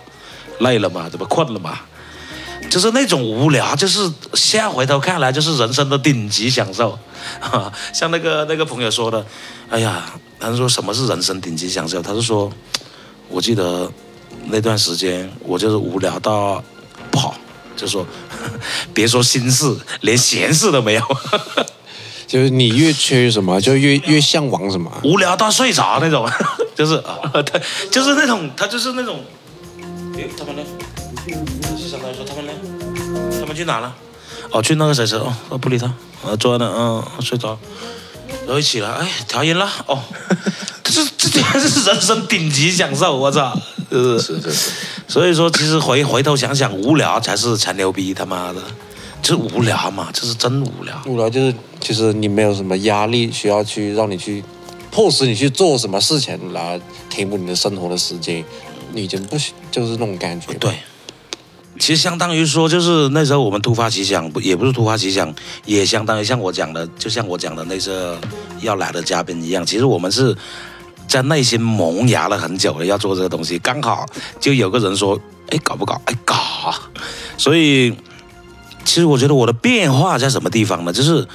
[0.60, 1.80] 累了嘛，这不困了嘛，
[2.70, 6.96] 就是那种无聊，就是现在回头看来就是人生的顶级享受，
[7.40, 9.26] 哈， 像那个那个朋友说的，
[9.68, 12.00] 哎呀，他说什么是人生顶级享受？
[12.00, 12.48] 他是说，
[13.28, 13.90] 我记得
[14.44, 16.62] 那段时间我就是无聊到
[17.10, 17.34] 不好，
[17.76, 18.06] 就说
[18.94, 21.02] 别说心事，连闲事都没有，
[22.26, 24.90] 就是你越缺什么，就越越向往什么。
[25.04, 26.28] 无聊到睡着那种，
[26.74, 29.24] 就是啊，他就是那种，他就是那种，
[30.16, 30.62] 诶，他们呢？
[31.76, 32.52] 是相当于说他们呢？
[33.40, 33.92] 他们去哪了？
[34.52, 37.58] 哦，去那个谁谁哦，我不理他，我，坐在那，嗯，睡着，
[38.46, 40.00] 然后一起来，哎，调音了，哦，
[40.84, 43.58] 这这这这是人生顶级享受，我操，
[43.90, 44.40] 是是？
[44.40, 44.70] 是
[45.08, 48.60] 所以说，其实回回头想想，无聊才是才牛逼，他妈的，
[49.22, 51.00] 就是无聊嘛，这是真无聊。
[51.06, 54.42] 无聊就是，其实你没有什么压力需要去让你去
[54.90, 58.44] 迫使你去做什么事情来填补你的生活的时间，
[58.92, 60.52] 你已经不行，就是那种感觉。
[60.54, 60.78] 对，
[61.78, 65.32] 其实相当于说，就是那时候我们突发奇想，不也不是突发奇想，
[65.64, 67.92] 也相当于像我讲的，就像我讲的那些
[68.62, 70.34] 要来的嘉宾一样，其实我们是
[71.08, 74.06] 在内心萌芽了很久了，要做这个东西，刚好
[74.40, 75.18] 就有个人说，
[75.50, 76.00] 哎，搞不搞？
[76.06, 76.36] 哎，搞。
[77.38, 77.90] 所以，
[78.84, 80.92] 其实我觉得我的变化在什么地方呢？
[80.92, 81.26] 就是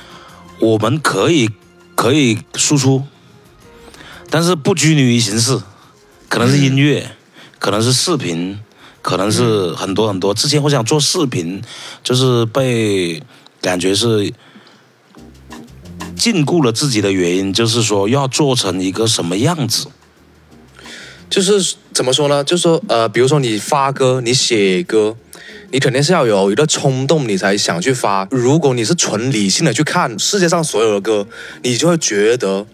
[0.59, 1.49] 我们可以
[1.95, 3.03] 可以输出，
[4.29, 5.59] 但是不拘泥于形式，
[6.27, 7.11] 可能是音乐，
[7.59, 8.59] 可能是视频，
[9.01, 10.33] 可能是很多很多。
[10.33, 11.61] 之前我想做视频，
[12.03, 13.21] 就是被
[13.61, 14.33] 感觉是
[16.21, 19.87] 禁锢了自己的原因，就是说要做成一个什么样子。
[21.27, 22.43] 就是怎么说呢？
[22.43, 25.17] 就是说呃，比如说你发歌，你写歌。
[25.73, 28.27] 你肯定是要有一个冲动，你才想去发。
[28.29, 31.25] 如果你是纯理性的去看世界上所有的歌，
[31.63, 32.65] 你就会觉得，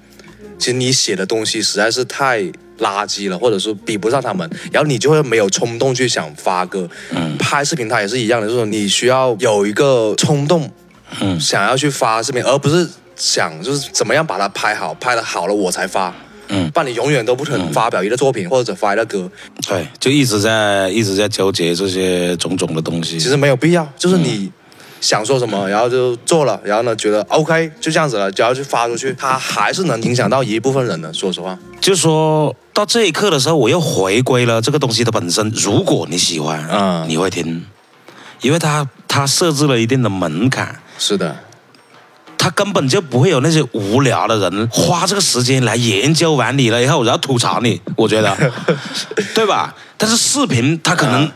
[0.58, 2.42] 其实你写的东西实在是太
[2.80, 6.90] 垃圾了，或者说比不上他们，然后你就会没有冲动去想发歌。
[7.12, 10.72] 嗯拍视频它也是一样的，就是说你需要有一个冲动，
[11.22, 16.14] 嗯想要去发视频，而不是想就是怎么样把它拍好，拍的好了我才发。
[16.50, 19.30] 嗯，不然你永远都不可能发表一个作品或者发一个歌，
[19.68, 23.20] 对，就一直在一直在纠结这些种种的东西。
[23.20, 24.50] 其实没有必要，就是你
[25.02, 31.14] 想说什么，然后就做了，然后呢觉得 OK 就这样子了，只要去发出去，它还是能影响到一部分人的。
[31.14, 35.52] 说实话，就说到这一刻的时候，我又回归了这个东西的本身。
[35.54, 37.66] 如果你喜欢，嗯你会听，
[38.40, 41.36] 因为它它设置了一定的门槛，是的，
[42.38, 48.36] 他根本就不会有那些无聊的人花这个时间来研究完你了以后，然后吐槽你，我觉得，
[49.34, 49.76] 对吧？
[49.98, 51.24] 但是视频他可能。
[51.26, 51.32] 嗯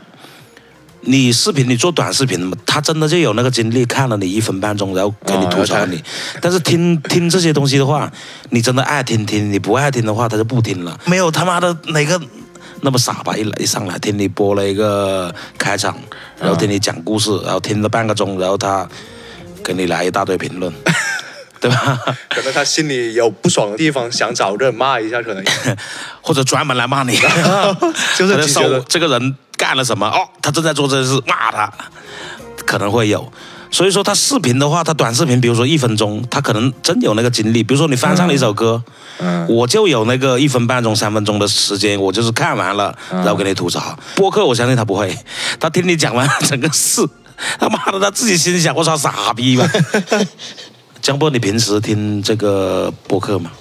[1.04, 6.00] 你视频，你做短视频，他真的就有那个精力看了你一分半钟，然后给你吐槽你。
[6.40, 8.08] 但是听听这些东西的话，
[8.52, 10.96] 你真的爱听听，你不爱听的话，他就不听了。
[11.06, 12.22] 没有他妈的哪个
[12.82, 13.36] 那么傻吧？
[13.36, 15.98] 一来一上来听你播了一个开场，
[16.40, 18.88] 然后听你讲故事，然后听了半个钟，然后他
[19.64, 20.74] 给你来一大堆评论，
[21.60, 22.00] 对吧？
[22.30, 25.44] 可能他心里有不爽的地方，想找个人骂一下，可能
[26.22, 27.18] 或者专门来骂你，
[28.18, 31.72] 就是觉得这个人干了什么哦，他正在做这件事，骂他，
[32.66, 33.32] 可能会有。
[33.74, 37.64] 所以说，他视频的话，他短视频，比如说一分钟，他可能真有那个精力。
[37.64, 38.84] 比如说你翻唱了一首歌，
[39.20, 43.98] 嗯我就有那个一分半钟、三分钟的时间，我就是看完了，然后给你吐槽。
[44.16, 45.18] 播客我相信他不会，
[45.58, 47.02] 他听你讲完整个事，
[47.60, 49.68] 他妈的他自己心想：我操，傻逼吧！
[51.02, 53.52] 江波，你平时听这个播客吗？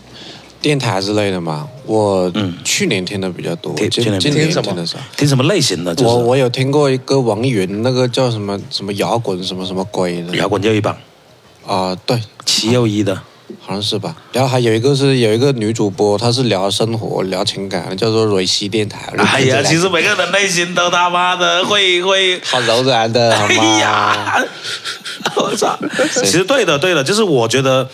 [0.60, 3.90] 电台之类的吗，我嗯去年听的比较多，今
[4.20, 5.94] 今听什么年听什么类型的？
[5.94, 10.94] 就是我我有听过一个网易云那个叫什么什么摇滚什么什么鬼的摇滚又一榜，
[11.66, 13.18] 啊、对，七又一的。
[13.58, 14.14] 好像是吧。
[14.32, 19.12] 然后还有一个是有一个女主播，她是聊生活、聊情感，叫做蕊希电台。
[19.16, 23.78] 哎呀，其实每个人内心都他妈的会会好柔软的，好 哎？
[23.78, 24.44] 呀，
[25.36, 25.78] 我操！
[26.14, 27.88] 其实对的，对的，就是我觉得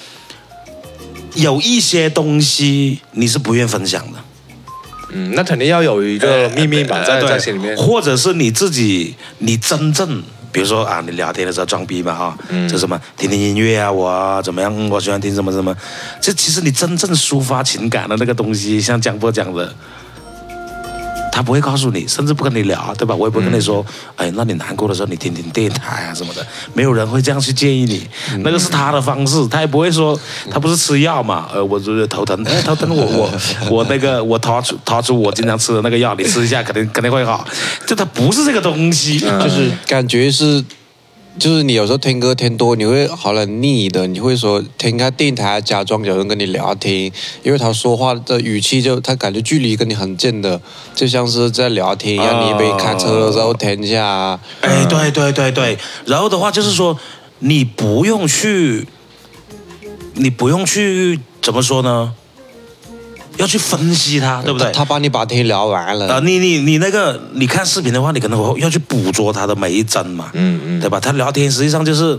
[1.35, 4.19] 有一些东西你是不愿分享的，
[5.13, 7.77] 嗯，那肯定要有一个秘密吧，在在心里面。
[7.77, 10.23] 或者是你自己，你真正。
[10.57, 12.67] 比如说啊，你聊天的时候装逼嘛哈，嗯。
[12.67, 15.77] 就什么听听音乐啊，我啊怎么样，嗯我喜欢听什么什么，
[16.19, 19.71] 这其实你真正抒发情感的那个东西，像江波讲的，
[21.37, 23.15] 他不会告诉你，甚至不跟你聊，对吧？
[23.15, 23.85] 我也不会跟你说，
[24.17, 28.09] 哎，那你难过的时候你听听电台啊什么的，没有人会这样去建议你，
[28.43, 30.19] 那个是他的方式，他也不会说，
[30.51, 33.31] 他不是吃药嘛，呃，我就是头疼，哎，头疼我我
[33.71, 37.47] 我那个我掏出掏出我经常吃的那个药，你吃一下肯定肯定会好，
[37.87, 40.65] 就他不是这个东西，就是感觉是，
[41.39, 50.61] 就是你有时候听歌听多，你会好了腻的，你会说听下电台，假装有人跟你聊天，因为他说话的语气就他感觉距离跟你很近的，
[50.95, 52.27] 就像是在聊天一样。
[52.29, 56.99] 啊你一边开车的时候听一下啊，哎，对对对对，然后的话就是说，
[57.41, 58.87] 你不用去，
[60.15, 62.15] 你不用去怎么说呢？
[63.39, 64.71] 要去分析它，对不对？
[64.73, 70.99] 他帮你把天聊完了啊、了，你你你那个，你看视频的话，你可能会要去捕捉他的每一帧嘛，嗯嗯，对吧？
[70.99, 72.19] 他聊天实际上就是，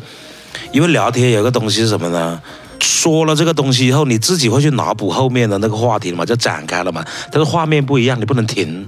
[0.72, 2.40] 因为聊天有个东西是什么呢？
[2.80, 7.04] 说了这个东西以后，你自己会去脑补后面的那个话题嘛，就展开了嘛。
[7.32, 8.88] 但是画面不一样，你不能停。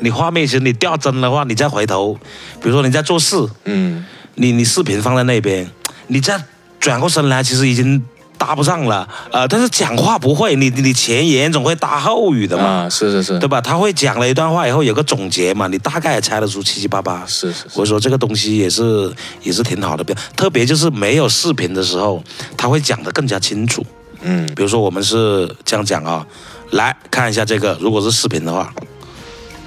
[0.00, 2.14] 你画面其实你掉帧的话，你再回头，
[2.62, 4.04] 比如说你在做事，嗯，
[4.34, 5.70] 你你视频放在那边，
[6.08, 6.42] 你再
[6.80, 8.02] 转过身来，其实已经
[8.40, 9.06] 搭不上了。
[9.30, 12.64] 呃，但是讲话不会，你你前言总会搭后语的嘛。
[12.64, 13.60] 啊，是是是，对吧？
[13.60, 17.22] 他会讲了一段话以后有个总结嘛，你大概也猜得出七七八八。
[17.26, 20.02] 是是是我说这个东西也是也是挺好的，
[20.34, 22.22] 特别就是没有视频的时候，
[22.56, 23.84] 他会讲得更加清楚。
[24.22, 26.26] 嗯比如说我们是这样讲啊，
[26.70, 28.72] 来看一下这个，如果是视频的话，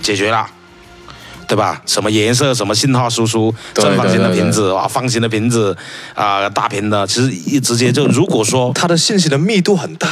[0.02, 0.48] 解决了。
[1.48, 1.82] 对吧？
[1.86, 5.76] 什么颜色，什么信号输出，正方形的瓶子啊，方形的瓶子
[6.14, 10.10] 啊、大瓶的，其实一直接就如果说，它的信息的密度很大，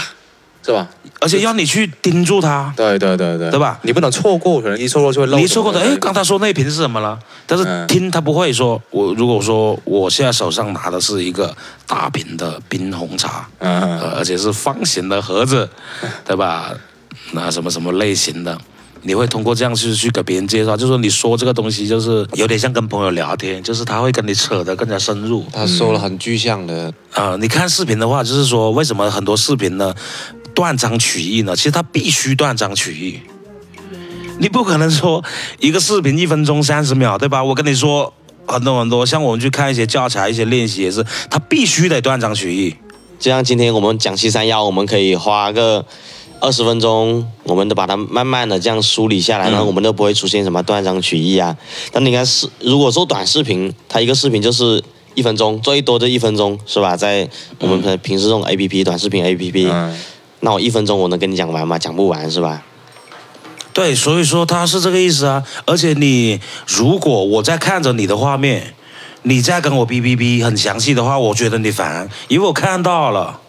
[0.66, 0.88] 是吧？
[1.20, 5.38] 而且要你去盯住它，对对对对，对吧你不能错过，可能一错过就会漏。
[5.38, 7.18] 你错过的，哎，刚才说那瓶是什么了？
[7.46, 15.70] 但是嗯听他不会说，我如果说我现在手上拿的是一个大瓶的冰红茶，嗯呃，而且是方形的盒子，
[16.26, 16.72] 对吧？
[17.34, 18.58] 那什么什么类型的？
[19.04, 25.44] 你会通过这样去去给别人介绍，就是说你说这个东西就是有点像跟朋友聊天，就是他会跟你扯得更加深入。
[25.52, 29.94] 他说了很具象的，啊、你看视频的话，就是说为什么很多视频呢
[30.54, 31.56] 断章取义呢？
[31.56, 33.20] 其实他必须断章取义。
[34.40, 35.24] 你不可能说
[35.60, 37.44] 一个视频一分钟三十秒，对吧？
[37.44, 38.14] 我跟你说
[38.48, 42.76] 很多很多，像我们去看一些教材、一些练习也是，他必须得断章取义。
[43.20, 45.86] 就像今天我们讲七三幺，我们可以花个
[46.42, 51.56] 二十分钟，我们都把它慢慢的这样梳理下来，然后我们都不会出现什么断章取义啊。
[51.92, 56.98] 但你看视，如果做短视频，它一个视频就是一分钟，最多就一分钟，是吧？
[56.98, 59.96] 在我们平时这种 A P P 短视频 A P P，、嗯
[60.44, 61.78] 那我一分钟我能跟你讲完吗？
[61.78, 62.64] 讲不完是吧？
[63.74, 65.44] 对，所以说他是这个意思啊。
[65.66, 68.74] 而且你如果我在看着你的画面，
[69.22, 73.40] 你在跟我哔哔哔很详细的话，我觉得你烦，因为我看到了。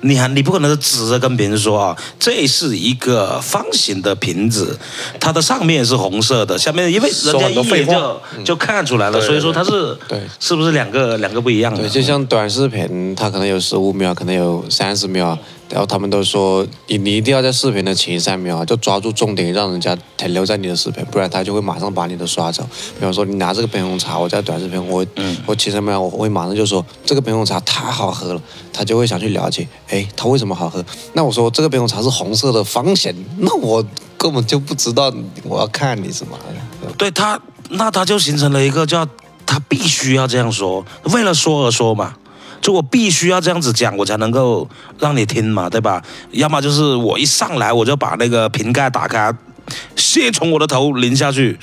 [0.00, 4.78] 你还你不可能是指着跟别人说啊，这是一个方形的瓶子，
[5.20, 10.20] 它的上面是红色的，下面因为人说家一眼就就看出来了，对所以说它是对。
[10.40, 11.80] 是不是两个两个不一样的？
[11.80, 15.38] 对，就像短视频，它可能有十五秒，可能有三十秒，
[15.70, 22.62] 然后他们都说你你一定要在视频的前三秒就抓住重点，让人家停留在你的视频，不然他就会马上把你的刷走。
[22.98, 28.42] 比方说你拿这个冰红茶，我在短视频我、嗯我前三秒我会马上就说这个冰红茶太好喝了，
[28.72, 30.84] 他就会想去了解，哎，它为什么好喝？
[31.12, 33.84] 那我说这个冰红茶是红色的方形，那我
[34.16, 35.12] 根本就不知道
[35.44, 36.38] 我要看你什么。
[36.96, 37.40] 对他，
[37.70, 39.06] 那他就形成了一个叫
[39.44, 42.14] 他必须要这样说，为了说而说嘛。
[42.60, 46.02] 就我必须要这样子讲，我才能够让你听嘛，对吧？
[46.32, 49.32] 要么就是我一上来我就把那个瓶盖打开，
[49.96, 51.58] 先从我的头淋下去，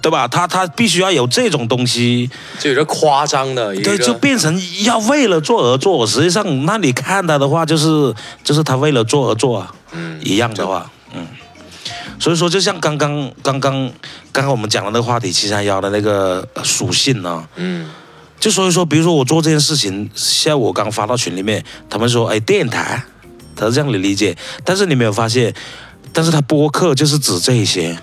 [0.00, 0.26] 对吧？
[0.26, 2.28] 他他必须要有这种东西，
[2.58, 6.06] 就有点夸张的，对，就变成要为了做而做。
[6.06, 11.26] 实际上，那你看他的话，就是就是他为了做而做啊，嗯一样的话，嗯。
[12.18, 13.72] 所以说，就像刚刚刚刚
[14.30, 17.90] 刚刚我们讲的那个话题，七三幺的那个呃属性呢、嗯
[18.42, 23.00] 就所以说，比如说我做这件事情，现在我刚发到群里面，他们说，哎，电台，
[23.54, 24.36] 他是这样的理解。
[24.64, 25.54] 但是你没有发现，
[26.12, 27.96] 但是他播客就是指这一些，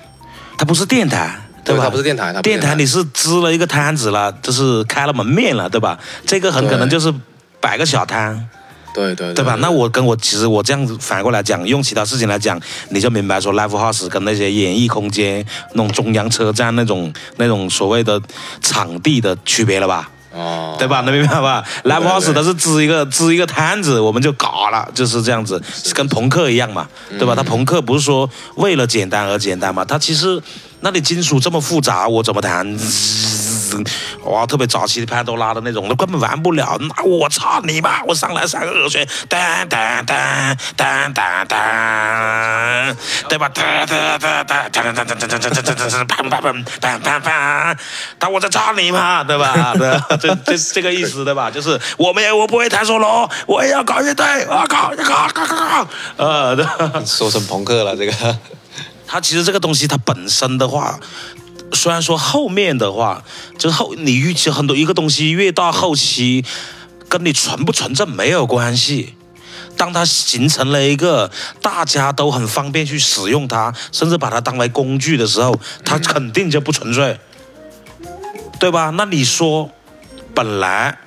[0.57, 1.83] 他不是电台，对吧？
[1.83, 5.99] 它不是电台，它电台你是支了一个摊子了，就是开了门面了，对吧？
[6.25, 7.13] 这个很可能就是
[7.59, 8.47] 摆个小摊，
[8.93, 9.57] 对对对吧？
[9.59, 12.57] 那我跟我其实我这样子反过来讲，用其他事情来讲，
[12.91, 18.21] 你就明白说 live house 跟那些演艺空间、那种中央车站那种那种所谓的
[18.61, 20.09] 场地的区别了吧？
[20.31, 21.01] 哦，对吧？
[21.01, 25.61] 能 明白吧？Live House 它是支一个支一个摊子，我们就搞了，就是这样子，
[25.93, 27.33] 跟朋克一样嘛，对吧？
[27.35, 30.41] 它朋克不是说为了简单而简单嘛，它其实
[30.81, 32.65] 那里金属这么复杂，我怎么弹？
[34.23, 36.77] 哇，特别早期的潘多拉的那种，都根本玩不了。
[36.79, 38.03] 那我操你妈！
[38.03, 41.57] 我上来三个和弦，当当当当当当，
[43.27, 43.49] 对吧？
[43.49, 47.77] 当当当当当当当当当当当当当，砰砰砰砰砰砰，
[48.17, 49.73] 但我在操你妈，对吧？
[50.19, 51.49] 这这这个意思对吧？
[51.51, 56.65] 就是我们也我不会弹 solo，我也要搞乐队，我要搞搞搞搞搞，呃，对。
[57.05, 58.13] 说成朋克了，这个
[59.07, 60.99] 它其实这个东西它本身的话，
[61.73, 63.23] 虽然说后面的话，
[63.57, 66.43] 就是后你预期很多一个东西越到后期，
[67.07, 69.15] 跟你纯不纯正没有关系。
[69.77, 77.17] 当它形成了一个大家都很方便去使用它，甚至把它当为工具的时候，它肯定就不纯粹，
[78.59, 78.89] 对吧？
[78.97, 79.71] 那你说，
[80.35, 80.97] 本来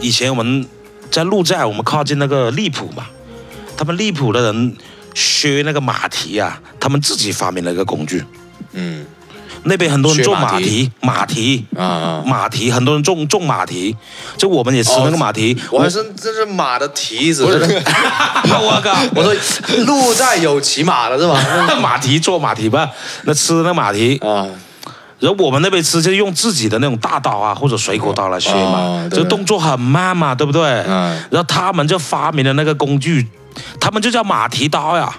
[0.00, 0.66] 以前我们
[1.10, 3.06] 在路寨，我们靠近那个利浦嘛，
[3.76, 4.76] 他们利浦的人
[5.12, 8.24] 削那个马蹄啊，他们自己发明了一个工具。
[8.72, 9.04] 嗯
[9.64, 13.96] 那边很多人种马蹄马蹄，啊啊，马蹄，很多人种种马蹄，
[14.36, 15.56] 就我们也吃那个马蹄。
[15.70, 18.94] 我还是这是马的蹄子， 我靠！
[19.14, 19.34] 我说
[19.84, 21.40] 路在有骑马的是吧？
[21.80, 22.90] 马蹄做马蹄吧，
[23.24, 24.46] 那吃那马蹄，啊，
[25.18, 30.62] 然后我们那边吃就用自己的那种大刀啊或者水果刀来削嘛哦，对这个动作很慢嘛，对不对？
[30.86, 33.26] 嗯然后他们就发明了那个工具，
[33.80, 35.10] 他们就叫马蹄刀呀，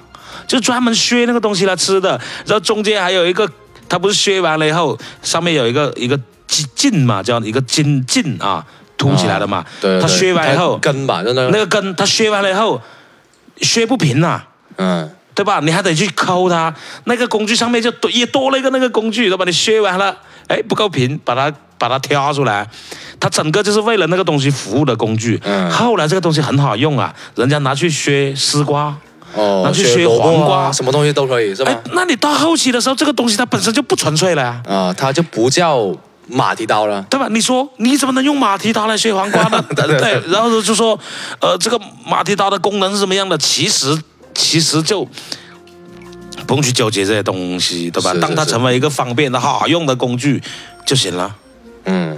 [0.47, 2.09] 就专门削那个东西来吃的。
[2.45, 3.49] 然后中间还有一个，
[3.87, 8.65] 它不是削完了以后，上面有一个一个茎茎嘛，叫一个茎茎啊，
[8.97, 9.65] 凸起来的嘛。
[9.81, 12.81] 对，对它削完以后，根吧，就那那个根它削完了以后，
[13.61, 14.47] 削不平啊。
[14.77, 15.59] 嗯对吧？
[15.61, 16.73] 你还得去抠它，
[17.03, 19.43] 那个工具上面就多也多了一个那个工具，都把？
[19.43, 20.15] 你削完了，
[20.47, 22.65] 哎，不够平，把它把它挑出来，
[23.19, 25.37] 它整个就是为了那个东西服务的工具。
[25.43, 28.95] 嗯后来这个东西很好用啊，人家拿去削丝瓜，
[29.35, 34.61] 哦，拿去削黄瓜啊，什么东西都可以是吧哎？，那你到后期的时候，这个东西它本身就不纯粹了呀。
[34.67, 35.93] 啊，它就不叫
[36.27, 37.01] 马蹄刀了。
[37.09, 37.27] 对吧？
[37.29, 39.63] 你说你怎么能用马蹄刀来削黄瓜呢？
[39.75, 40.97] 对，然后就说，
[41.39, 43.37] 呃，这个马蹄刀的功能是什么样的？
[43.37, 43.97] 其实
[44.33, 45.07] 其实就
[46.47, 48.11] 不用去纠结这些东西，对吧？
[48.11, 50.41] 是是当它成为一个方便的好用的工具
[50.85, 51.35] 就行了，
[51.85, 52.17] 嗯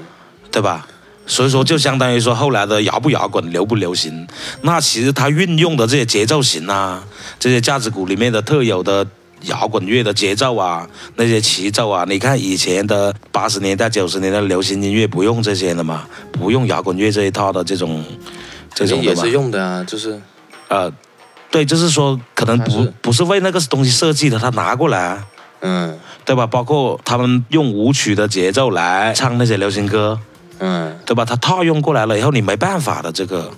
[0.52, 0.88] 对吧？
[1.28, 4.26] 所以说，就相当于说后来的摇不摇滚、流不流行，
[4.62, 7.04] 那其实它运用的这些节奏型啊，
[7.38, 9.06] 这些架子鼓里面的特有的
[9.42, 18.04] 摇滚乐的节奏啊，那些齐奏啊，你看以前的八十年代、九十年代流行音乐不用这些的嘛，不用摇滚乐这一套的这种
[18.74, 20.20] 这种也是，用的啊，就是
[20.70, 20.92] 呃，
[21.52, 25.28] 对，就是说可能不是不是为那个东西设计的，他拿过来啊。
[25.60, 26.46] 嗯对吧？
[26.46, 30.20] 包括他们用舞曲的节奏来唱那些流行歌，
[30.60, 31.26] 嗯对吧？
[31.26, 33.52] 他套用过来了以后，你没办法的这个。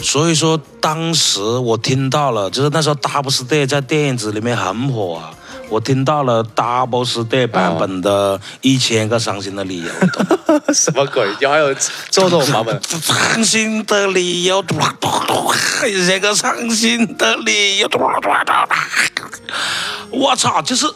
[0.00, 5.30] 所以说，当时我听到了，就是那时候 Double Stay 在电子里面很火啊。
[5.70, 9.90] 我听到了 Double Stay 版本的《一千个伤心的理由》
[10.74, 11.26] 什么鬼？
[11.40, 11.72] 有还有
[12.10, 12.78] 做这种版本？
[13.00, 14.62] 伤心的理由，
[15.86, 17.88] 一千个伤心的理由，
[20.12, 20.86] 我操，就是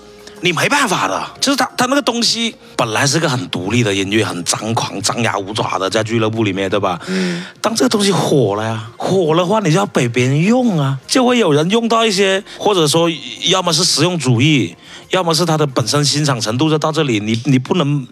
[0.41, 7.01] 你没办法的，就是他他那个东西本来是个很独立的音乐，很张狂、张牙舞爪的，在俱乐部里面，对吧？
[7.07, 13.11] 嗯，当这个东西火了呀，火了的话，你就要被别人用啊，就会有人用到一些，或者说
[13.47, 14.76] 要么是实用主义，
[15.11, 18.07] 要么是他的本身欣赏程度就到这里，你你不能。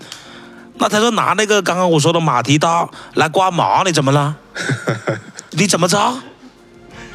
[0.79, 4.37] 那他就拿那个刚刚我说的马蹄刀来刮毛，你怎么了？
[5.53, 5.99] 你怎么着？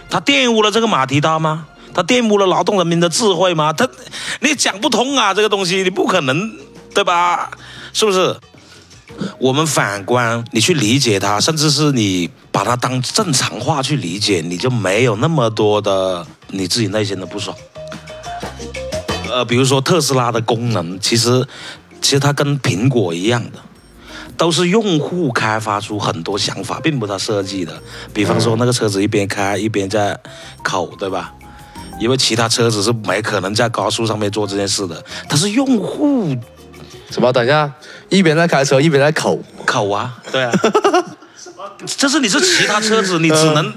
[0.09, 1.67] 他玷污了这个马蹄刀吗？
[1.93, 3.73] 他玷污了劳动人民的智慧吗？
[3.73, 3.87] 他
[4.39, 6.51] 你讲不通啊，这个东西你不可能，
[6.93, 7.51] 对吧？
[7.93, 8.35] 是不是？
[9.37, 17.55] 我们反观你去理解它，甚至是你把它当正常话去理解，你就没有那么多的你自己内心的不爽。
[19.29, 21.45] 呃，比如说特斯拉的功能，其实
[22.01, 23.59] 其实它跟苹果一样的，
[24.37, 27.79] 都是用户开发出很多想法，并不是它设计的。
[28.13, 30.17] 比方说那个车子一边开一边在
[30.63, 31.33] 口，对吧？
[31.99, 36.35] 因为其他车子是没可能在高速上面做这件事的，但是用户
[37.09, 37.31] 什么？
[37.31, 37.71] 等一下，
[38.09, 40.51] 一边在开车一边在口，口啊， 对啊，
[41.85, 43.73] 这是你是其他车子，你只能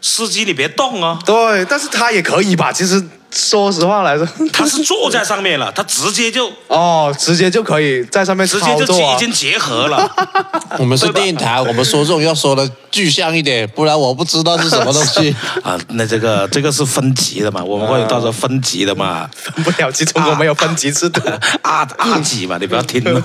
[0.00, 1.18] 司机你别动啊。
[1.24, 2.72] 对，但是他也可以吧？
[2.72, 10.10] 其实说实话来说， 他是坐在上面了，他直接就哦，直接就可以在上面直接就已经结合了。
[10.78, 15.34] 我们是电台，我们说这种要说的具象一点，不然我不知道是什么东西。
[15.62, 21.20] 啊，那这个这个是分级的嘛，我们会到时候分级的嘛，分不了，级中国没有分级制度。
[21.62, 23.22] 二二级嘛，你不要听了。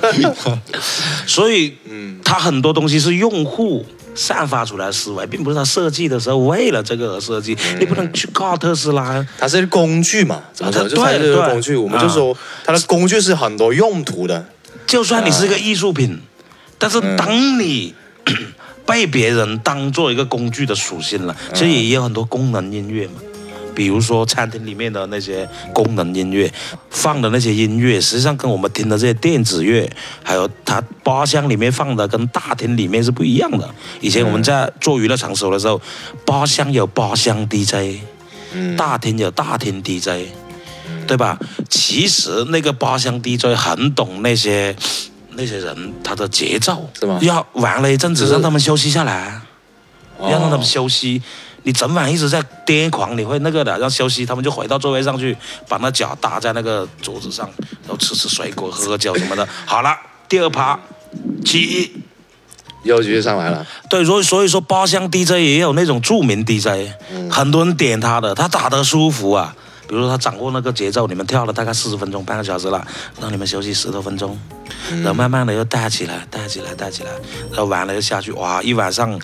[1.26, 3.86] 所以，嗯，它很多东西是用户
[4.16, 7.57] 散发出来的思维，并不是他设计的时候为了这个而设计。
[7.80, 10.43] 你不能去靠特斯拉，它是工具嘛？
[10.53, 10.82] 怎么说？
[10.82, 12.36] 啊就它是对对工具，我们就说
[12.66, 14.45] 它的工具是很多用途的。
[14.86, 16.20] 就算你是一个艺术品，
[16.78, 17.95] 但是当你
[18.86, 23.14] 被别人当做一个工具的属性了，其实也有很多功能音乐嘛。
[23.76, 26.51] 比如说餐厅里面的那些功能音乐，
[26.89, 29.89] 放的那些音乐，实际上跟我们听的这些电子乐，
[30.24, 33.69] 还有它包厢里面放的，跟大厅里面是不一样的。
[33.99, 35.82] 以前我们在做娱乐场所的时候，
[36.26, 37.99] 包厢有包厢 DJ，
[38.78, 40.30] 大厅有大厅 DJ，
[41.07, 41.39] 对吧？
[41.69, 44.76] 其实那个包厢 DJ 很懂那些
[45.32, 49.41] 那些人他的节奏，是吗要玩了一阵子，让他们休息下来。
[50.17, 51.21] 哦要让他们休息。
[51.64, 55.36] 你整晚一直在癫狂，你会那个的，要休息，他们就回到座位上去，
[55.68, 57.49] 把那脚搭在那个桌子上，
[57.84, 59.47] 然后吃吃水果、喝喝酒什么的。
[59.66, 59.97] 好了，
[60.30, 60.80] 第二趴，
[61.43, 61.91] 起。
[62.84, 63.66] 又继续上来了。
[63.89, 66.91] 对，所以所以说包厢 DJ 也有那种著名 DJ，、
[67.32, 69.55] 很多人点他的，他打得舒服啊。
[69.88, 72.86] 比如说他掌握那个节奏，你们跳了大概四十分钟、半个小时了，
[73.22, 74.38] 让你们休息十多分钟，
[74.95, 77.11] 然后慢慢的又带起来、带起来、带起来，
[77.51, 79.18] 然后完了又下去，哇，一晚上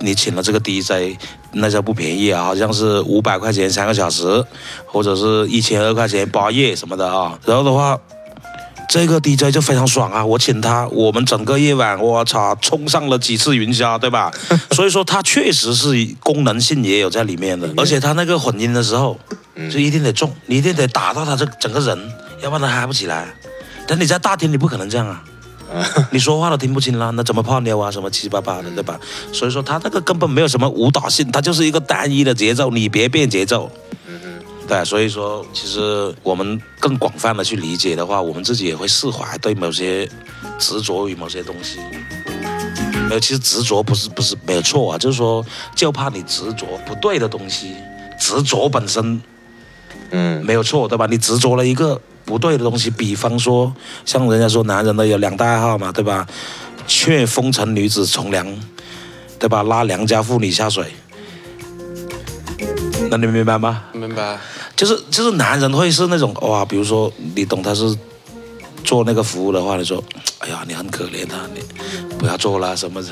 [0.00, 1.16] 你请了这个 DJ，
[1.52, 4.44] 那叫不便宜啊，好像是五百块钱三个小时，
[4.86, 7.38] 或者是一千二块钱包夜什么的啊。
[7.44, 7.98] 然后的话，
[8.88, 10.24] 这个 DJ 就非常爽啊！
[10.24, 14.32] 我请他，我们整个夜晚，我操，冲上了几次云霄，对吧？
[14.72, 15.88] 所以说他确实是
[16.20, 19.16] 功能性也有在里面的，而且他那个混音的时候，
[19.70, 21.96] 就一定得重，你一定得打到他这整个人，
[22.42, 23.28] 要不然他嗨不起来。
[23.86, 25.22] 但你在大厅你不可能这样啊，
[26.10, 27.90] 你说话都听不清了，那怎么泡妞啊？
[27.90, 28.98] 什么七七八八的，对吧？
[29.32, 33.70] 所以说他那个根本没有什么舞蹈性，它就是一个单一的节奏，你别变节奏。
[34.66, 40.08] 对，所以说，其实我们更广泛的去理解的话，我们自己也会释怀对某些
[40.60, 41.78] 执着于某些东西。
[43.08, 45.44] 没有，其实执着不是不是没有错啊，就是说，
[45.74, 47.74] 就怕你执着不对的东西，
[48.16, 49.20] 执着本身
[50.10, 51.06] 嗯，没有错，对吧？
[51.10, 53.72] 你执着了一个不对的东西，比方说，
[54.04, 56.26] 像人家说男人的有两大爱好嘛，对吧？
[56.86, 58.46] 劝风尘女子从良，
[59.38, 59.62] 对吧？
[59.62, 60.92] 拉良家妇女下水，
[63.10, 63.84] 那你明白吗？
[63.92, 64.38] 明白？
[64.76, 67.96] 就是就是男人会是那种哇，比如说你懂他是
[68.82, 70.02] 做那个服务的话，你说，
[70.38, 71.62] 哎呀，你很可怜他，你
[72.18, 73.08] 不要做了什么的，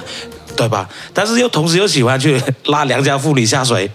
[0.57, 0.89] 对吧？
[1.13, 3.91] 但是又同时又喜欢去拉良家妇女下水，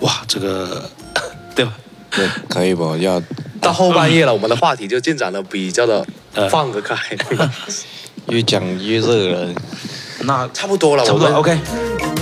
[0.00, 0.88] 哇，这个
[1.54, 1.72] 对吧？
[2.16, 2.96] 对， 可以不？
[2.96, 3.22] 要
[3.60, 6.04] 到后半夜了，我们的话题就进展的比较的
[6.34, 6.96] 呃放得开，
[7.28, 7.52] 对 吧
[8.28, 9.54] 越讲越热了。
[10.22, 12.15] 那差不多了，差不多我们 OK。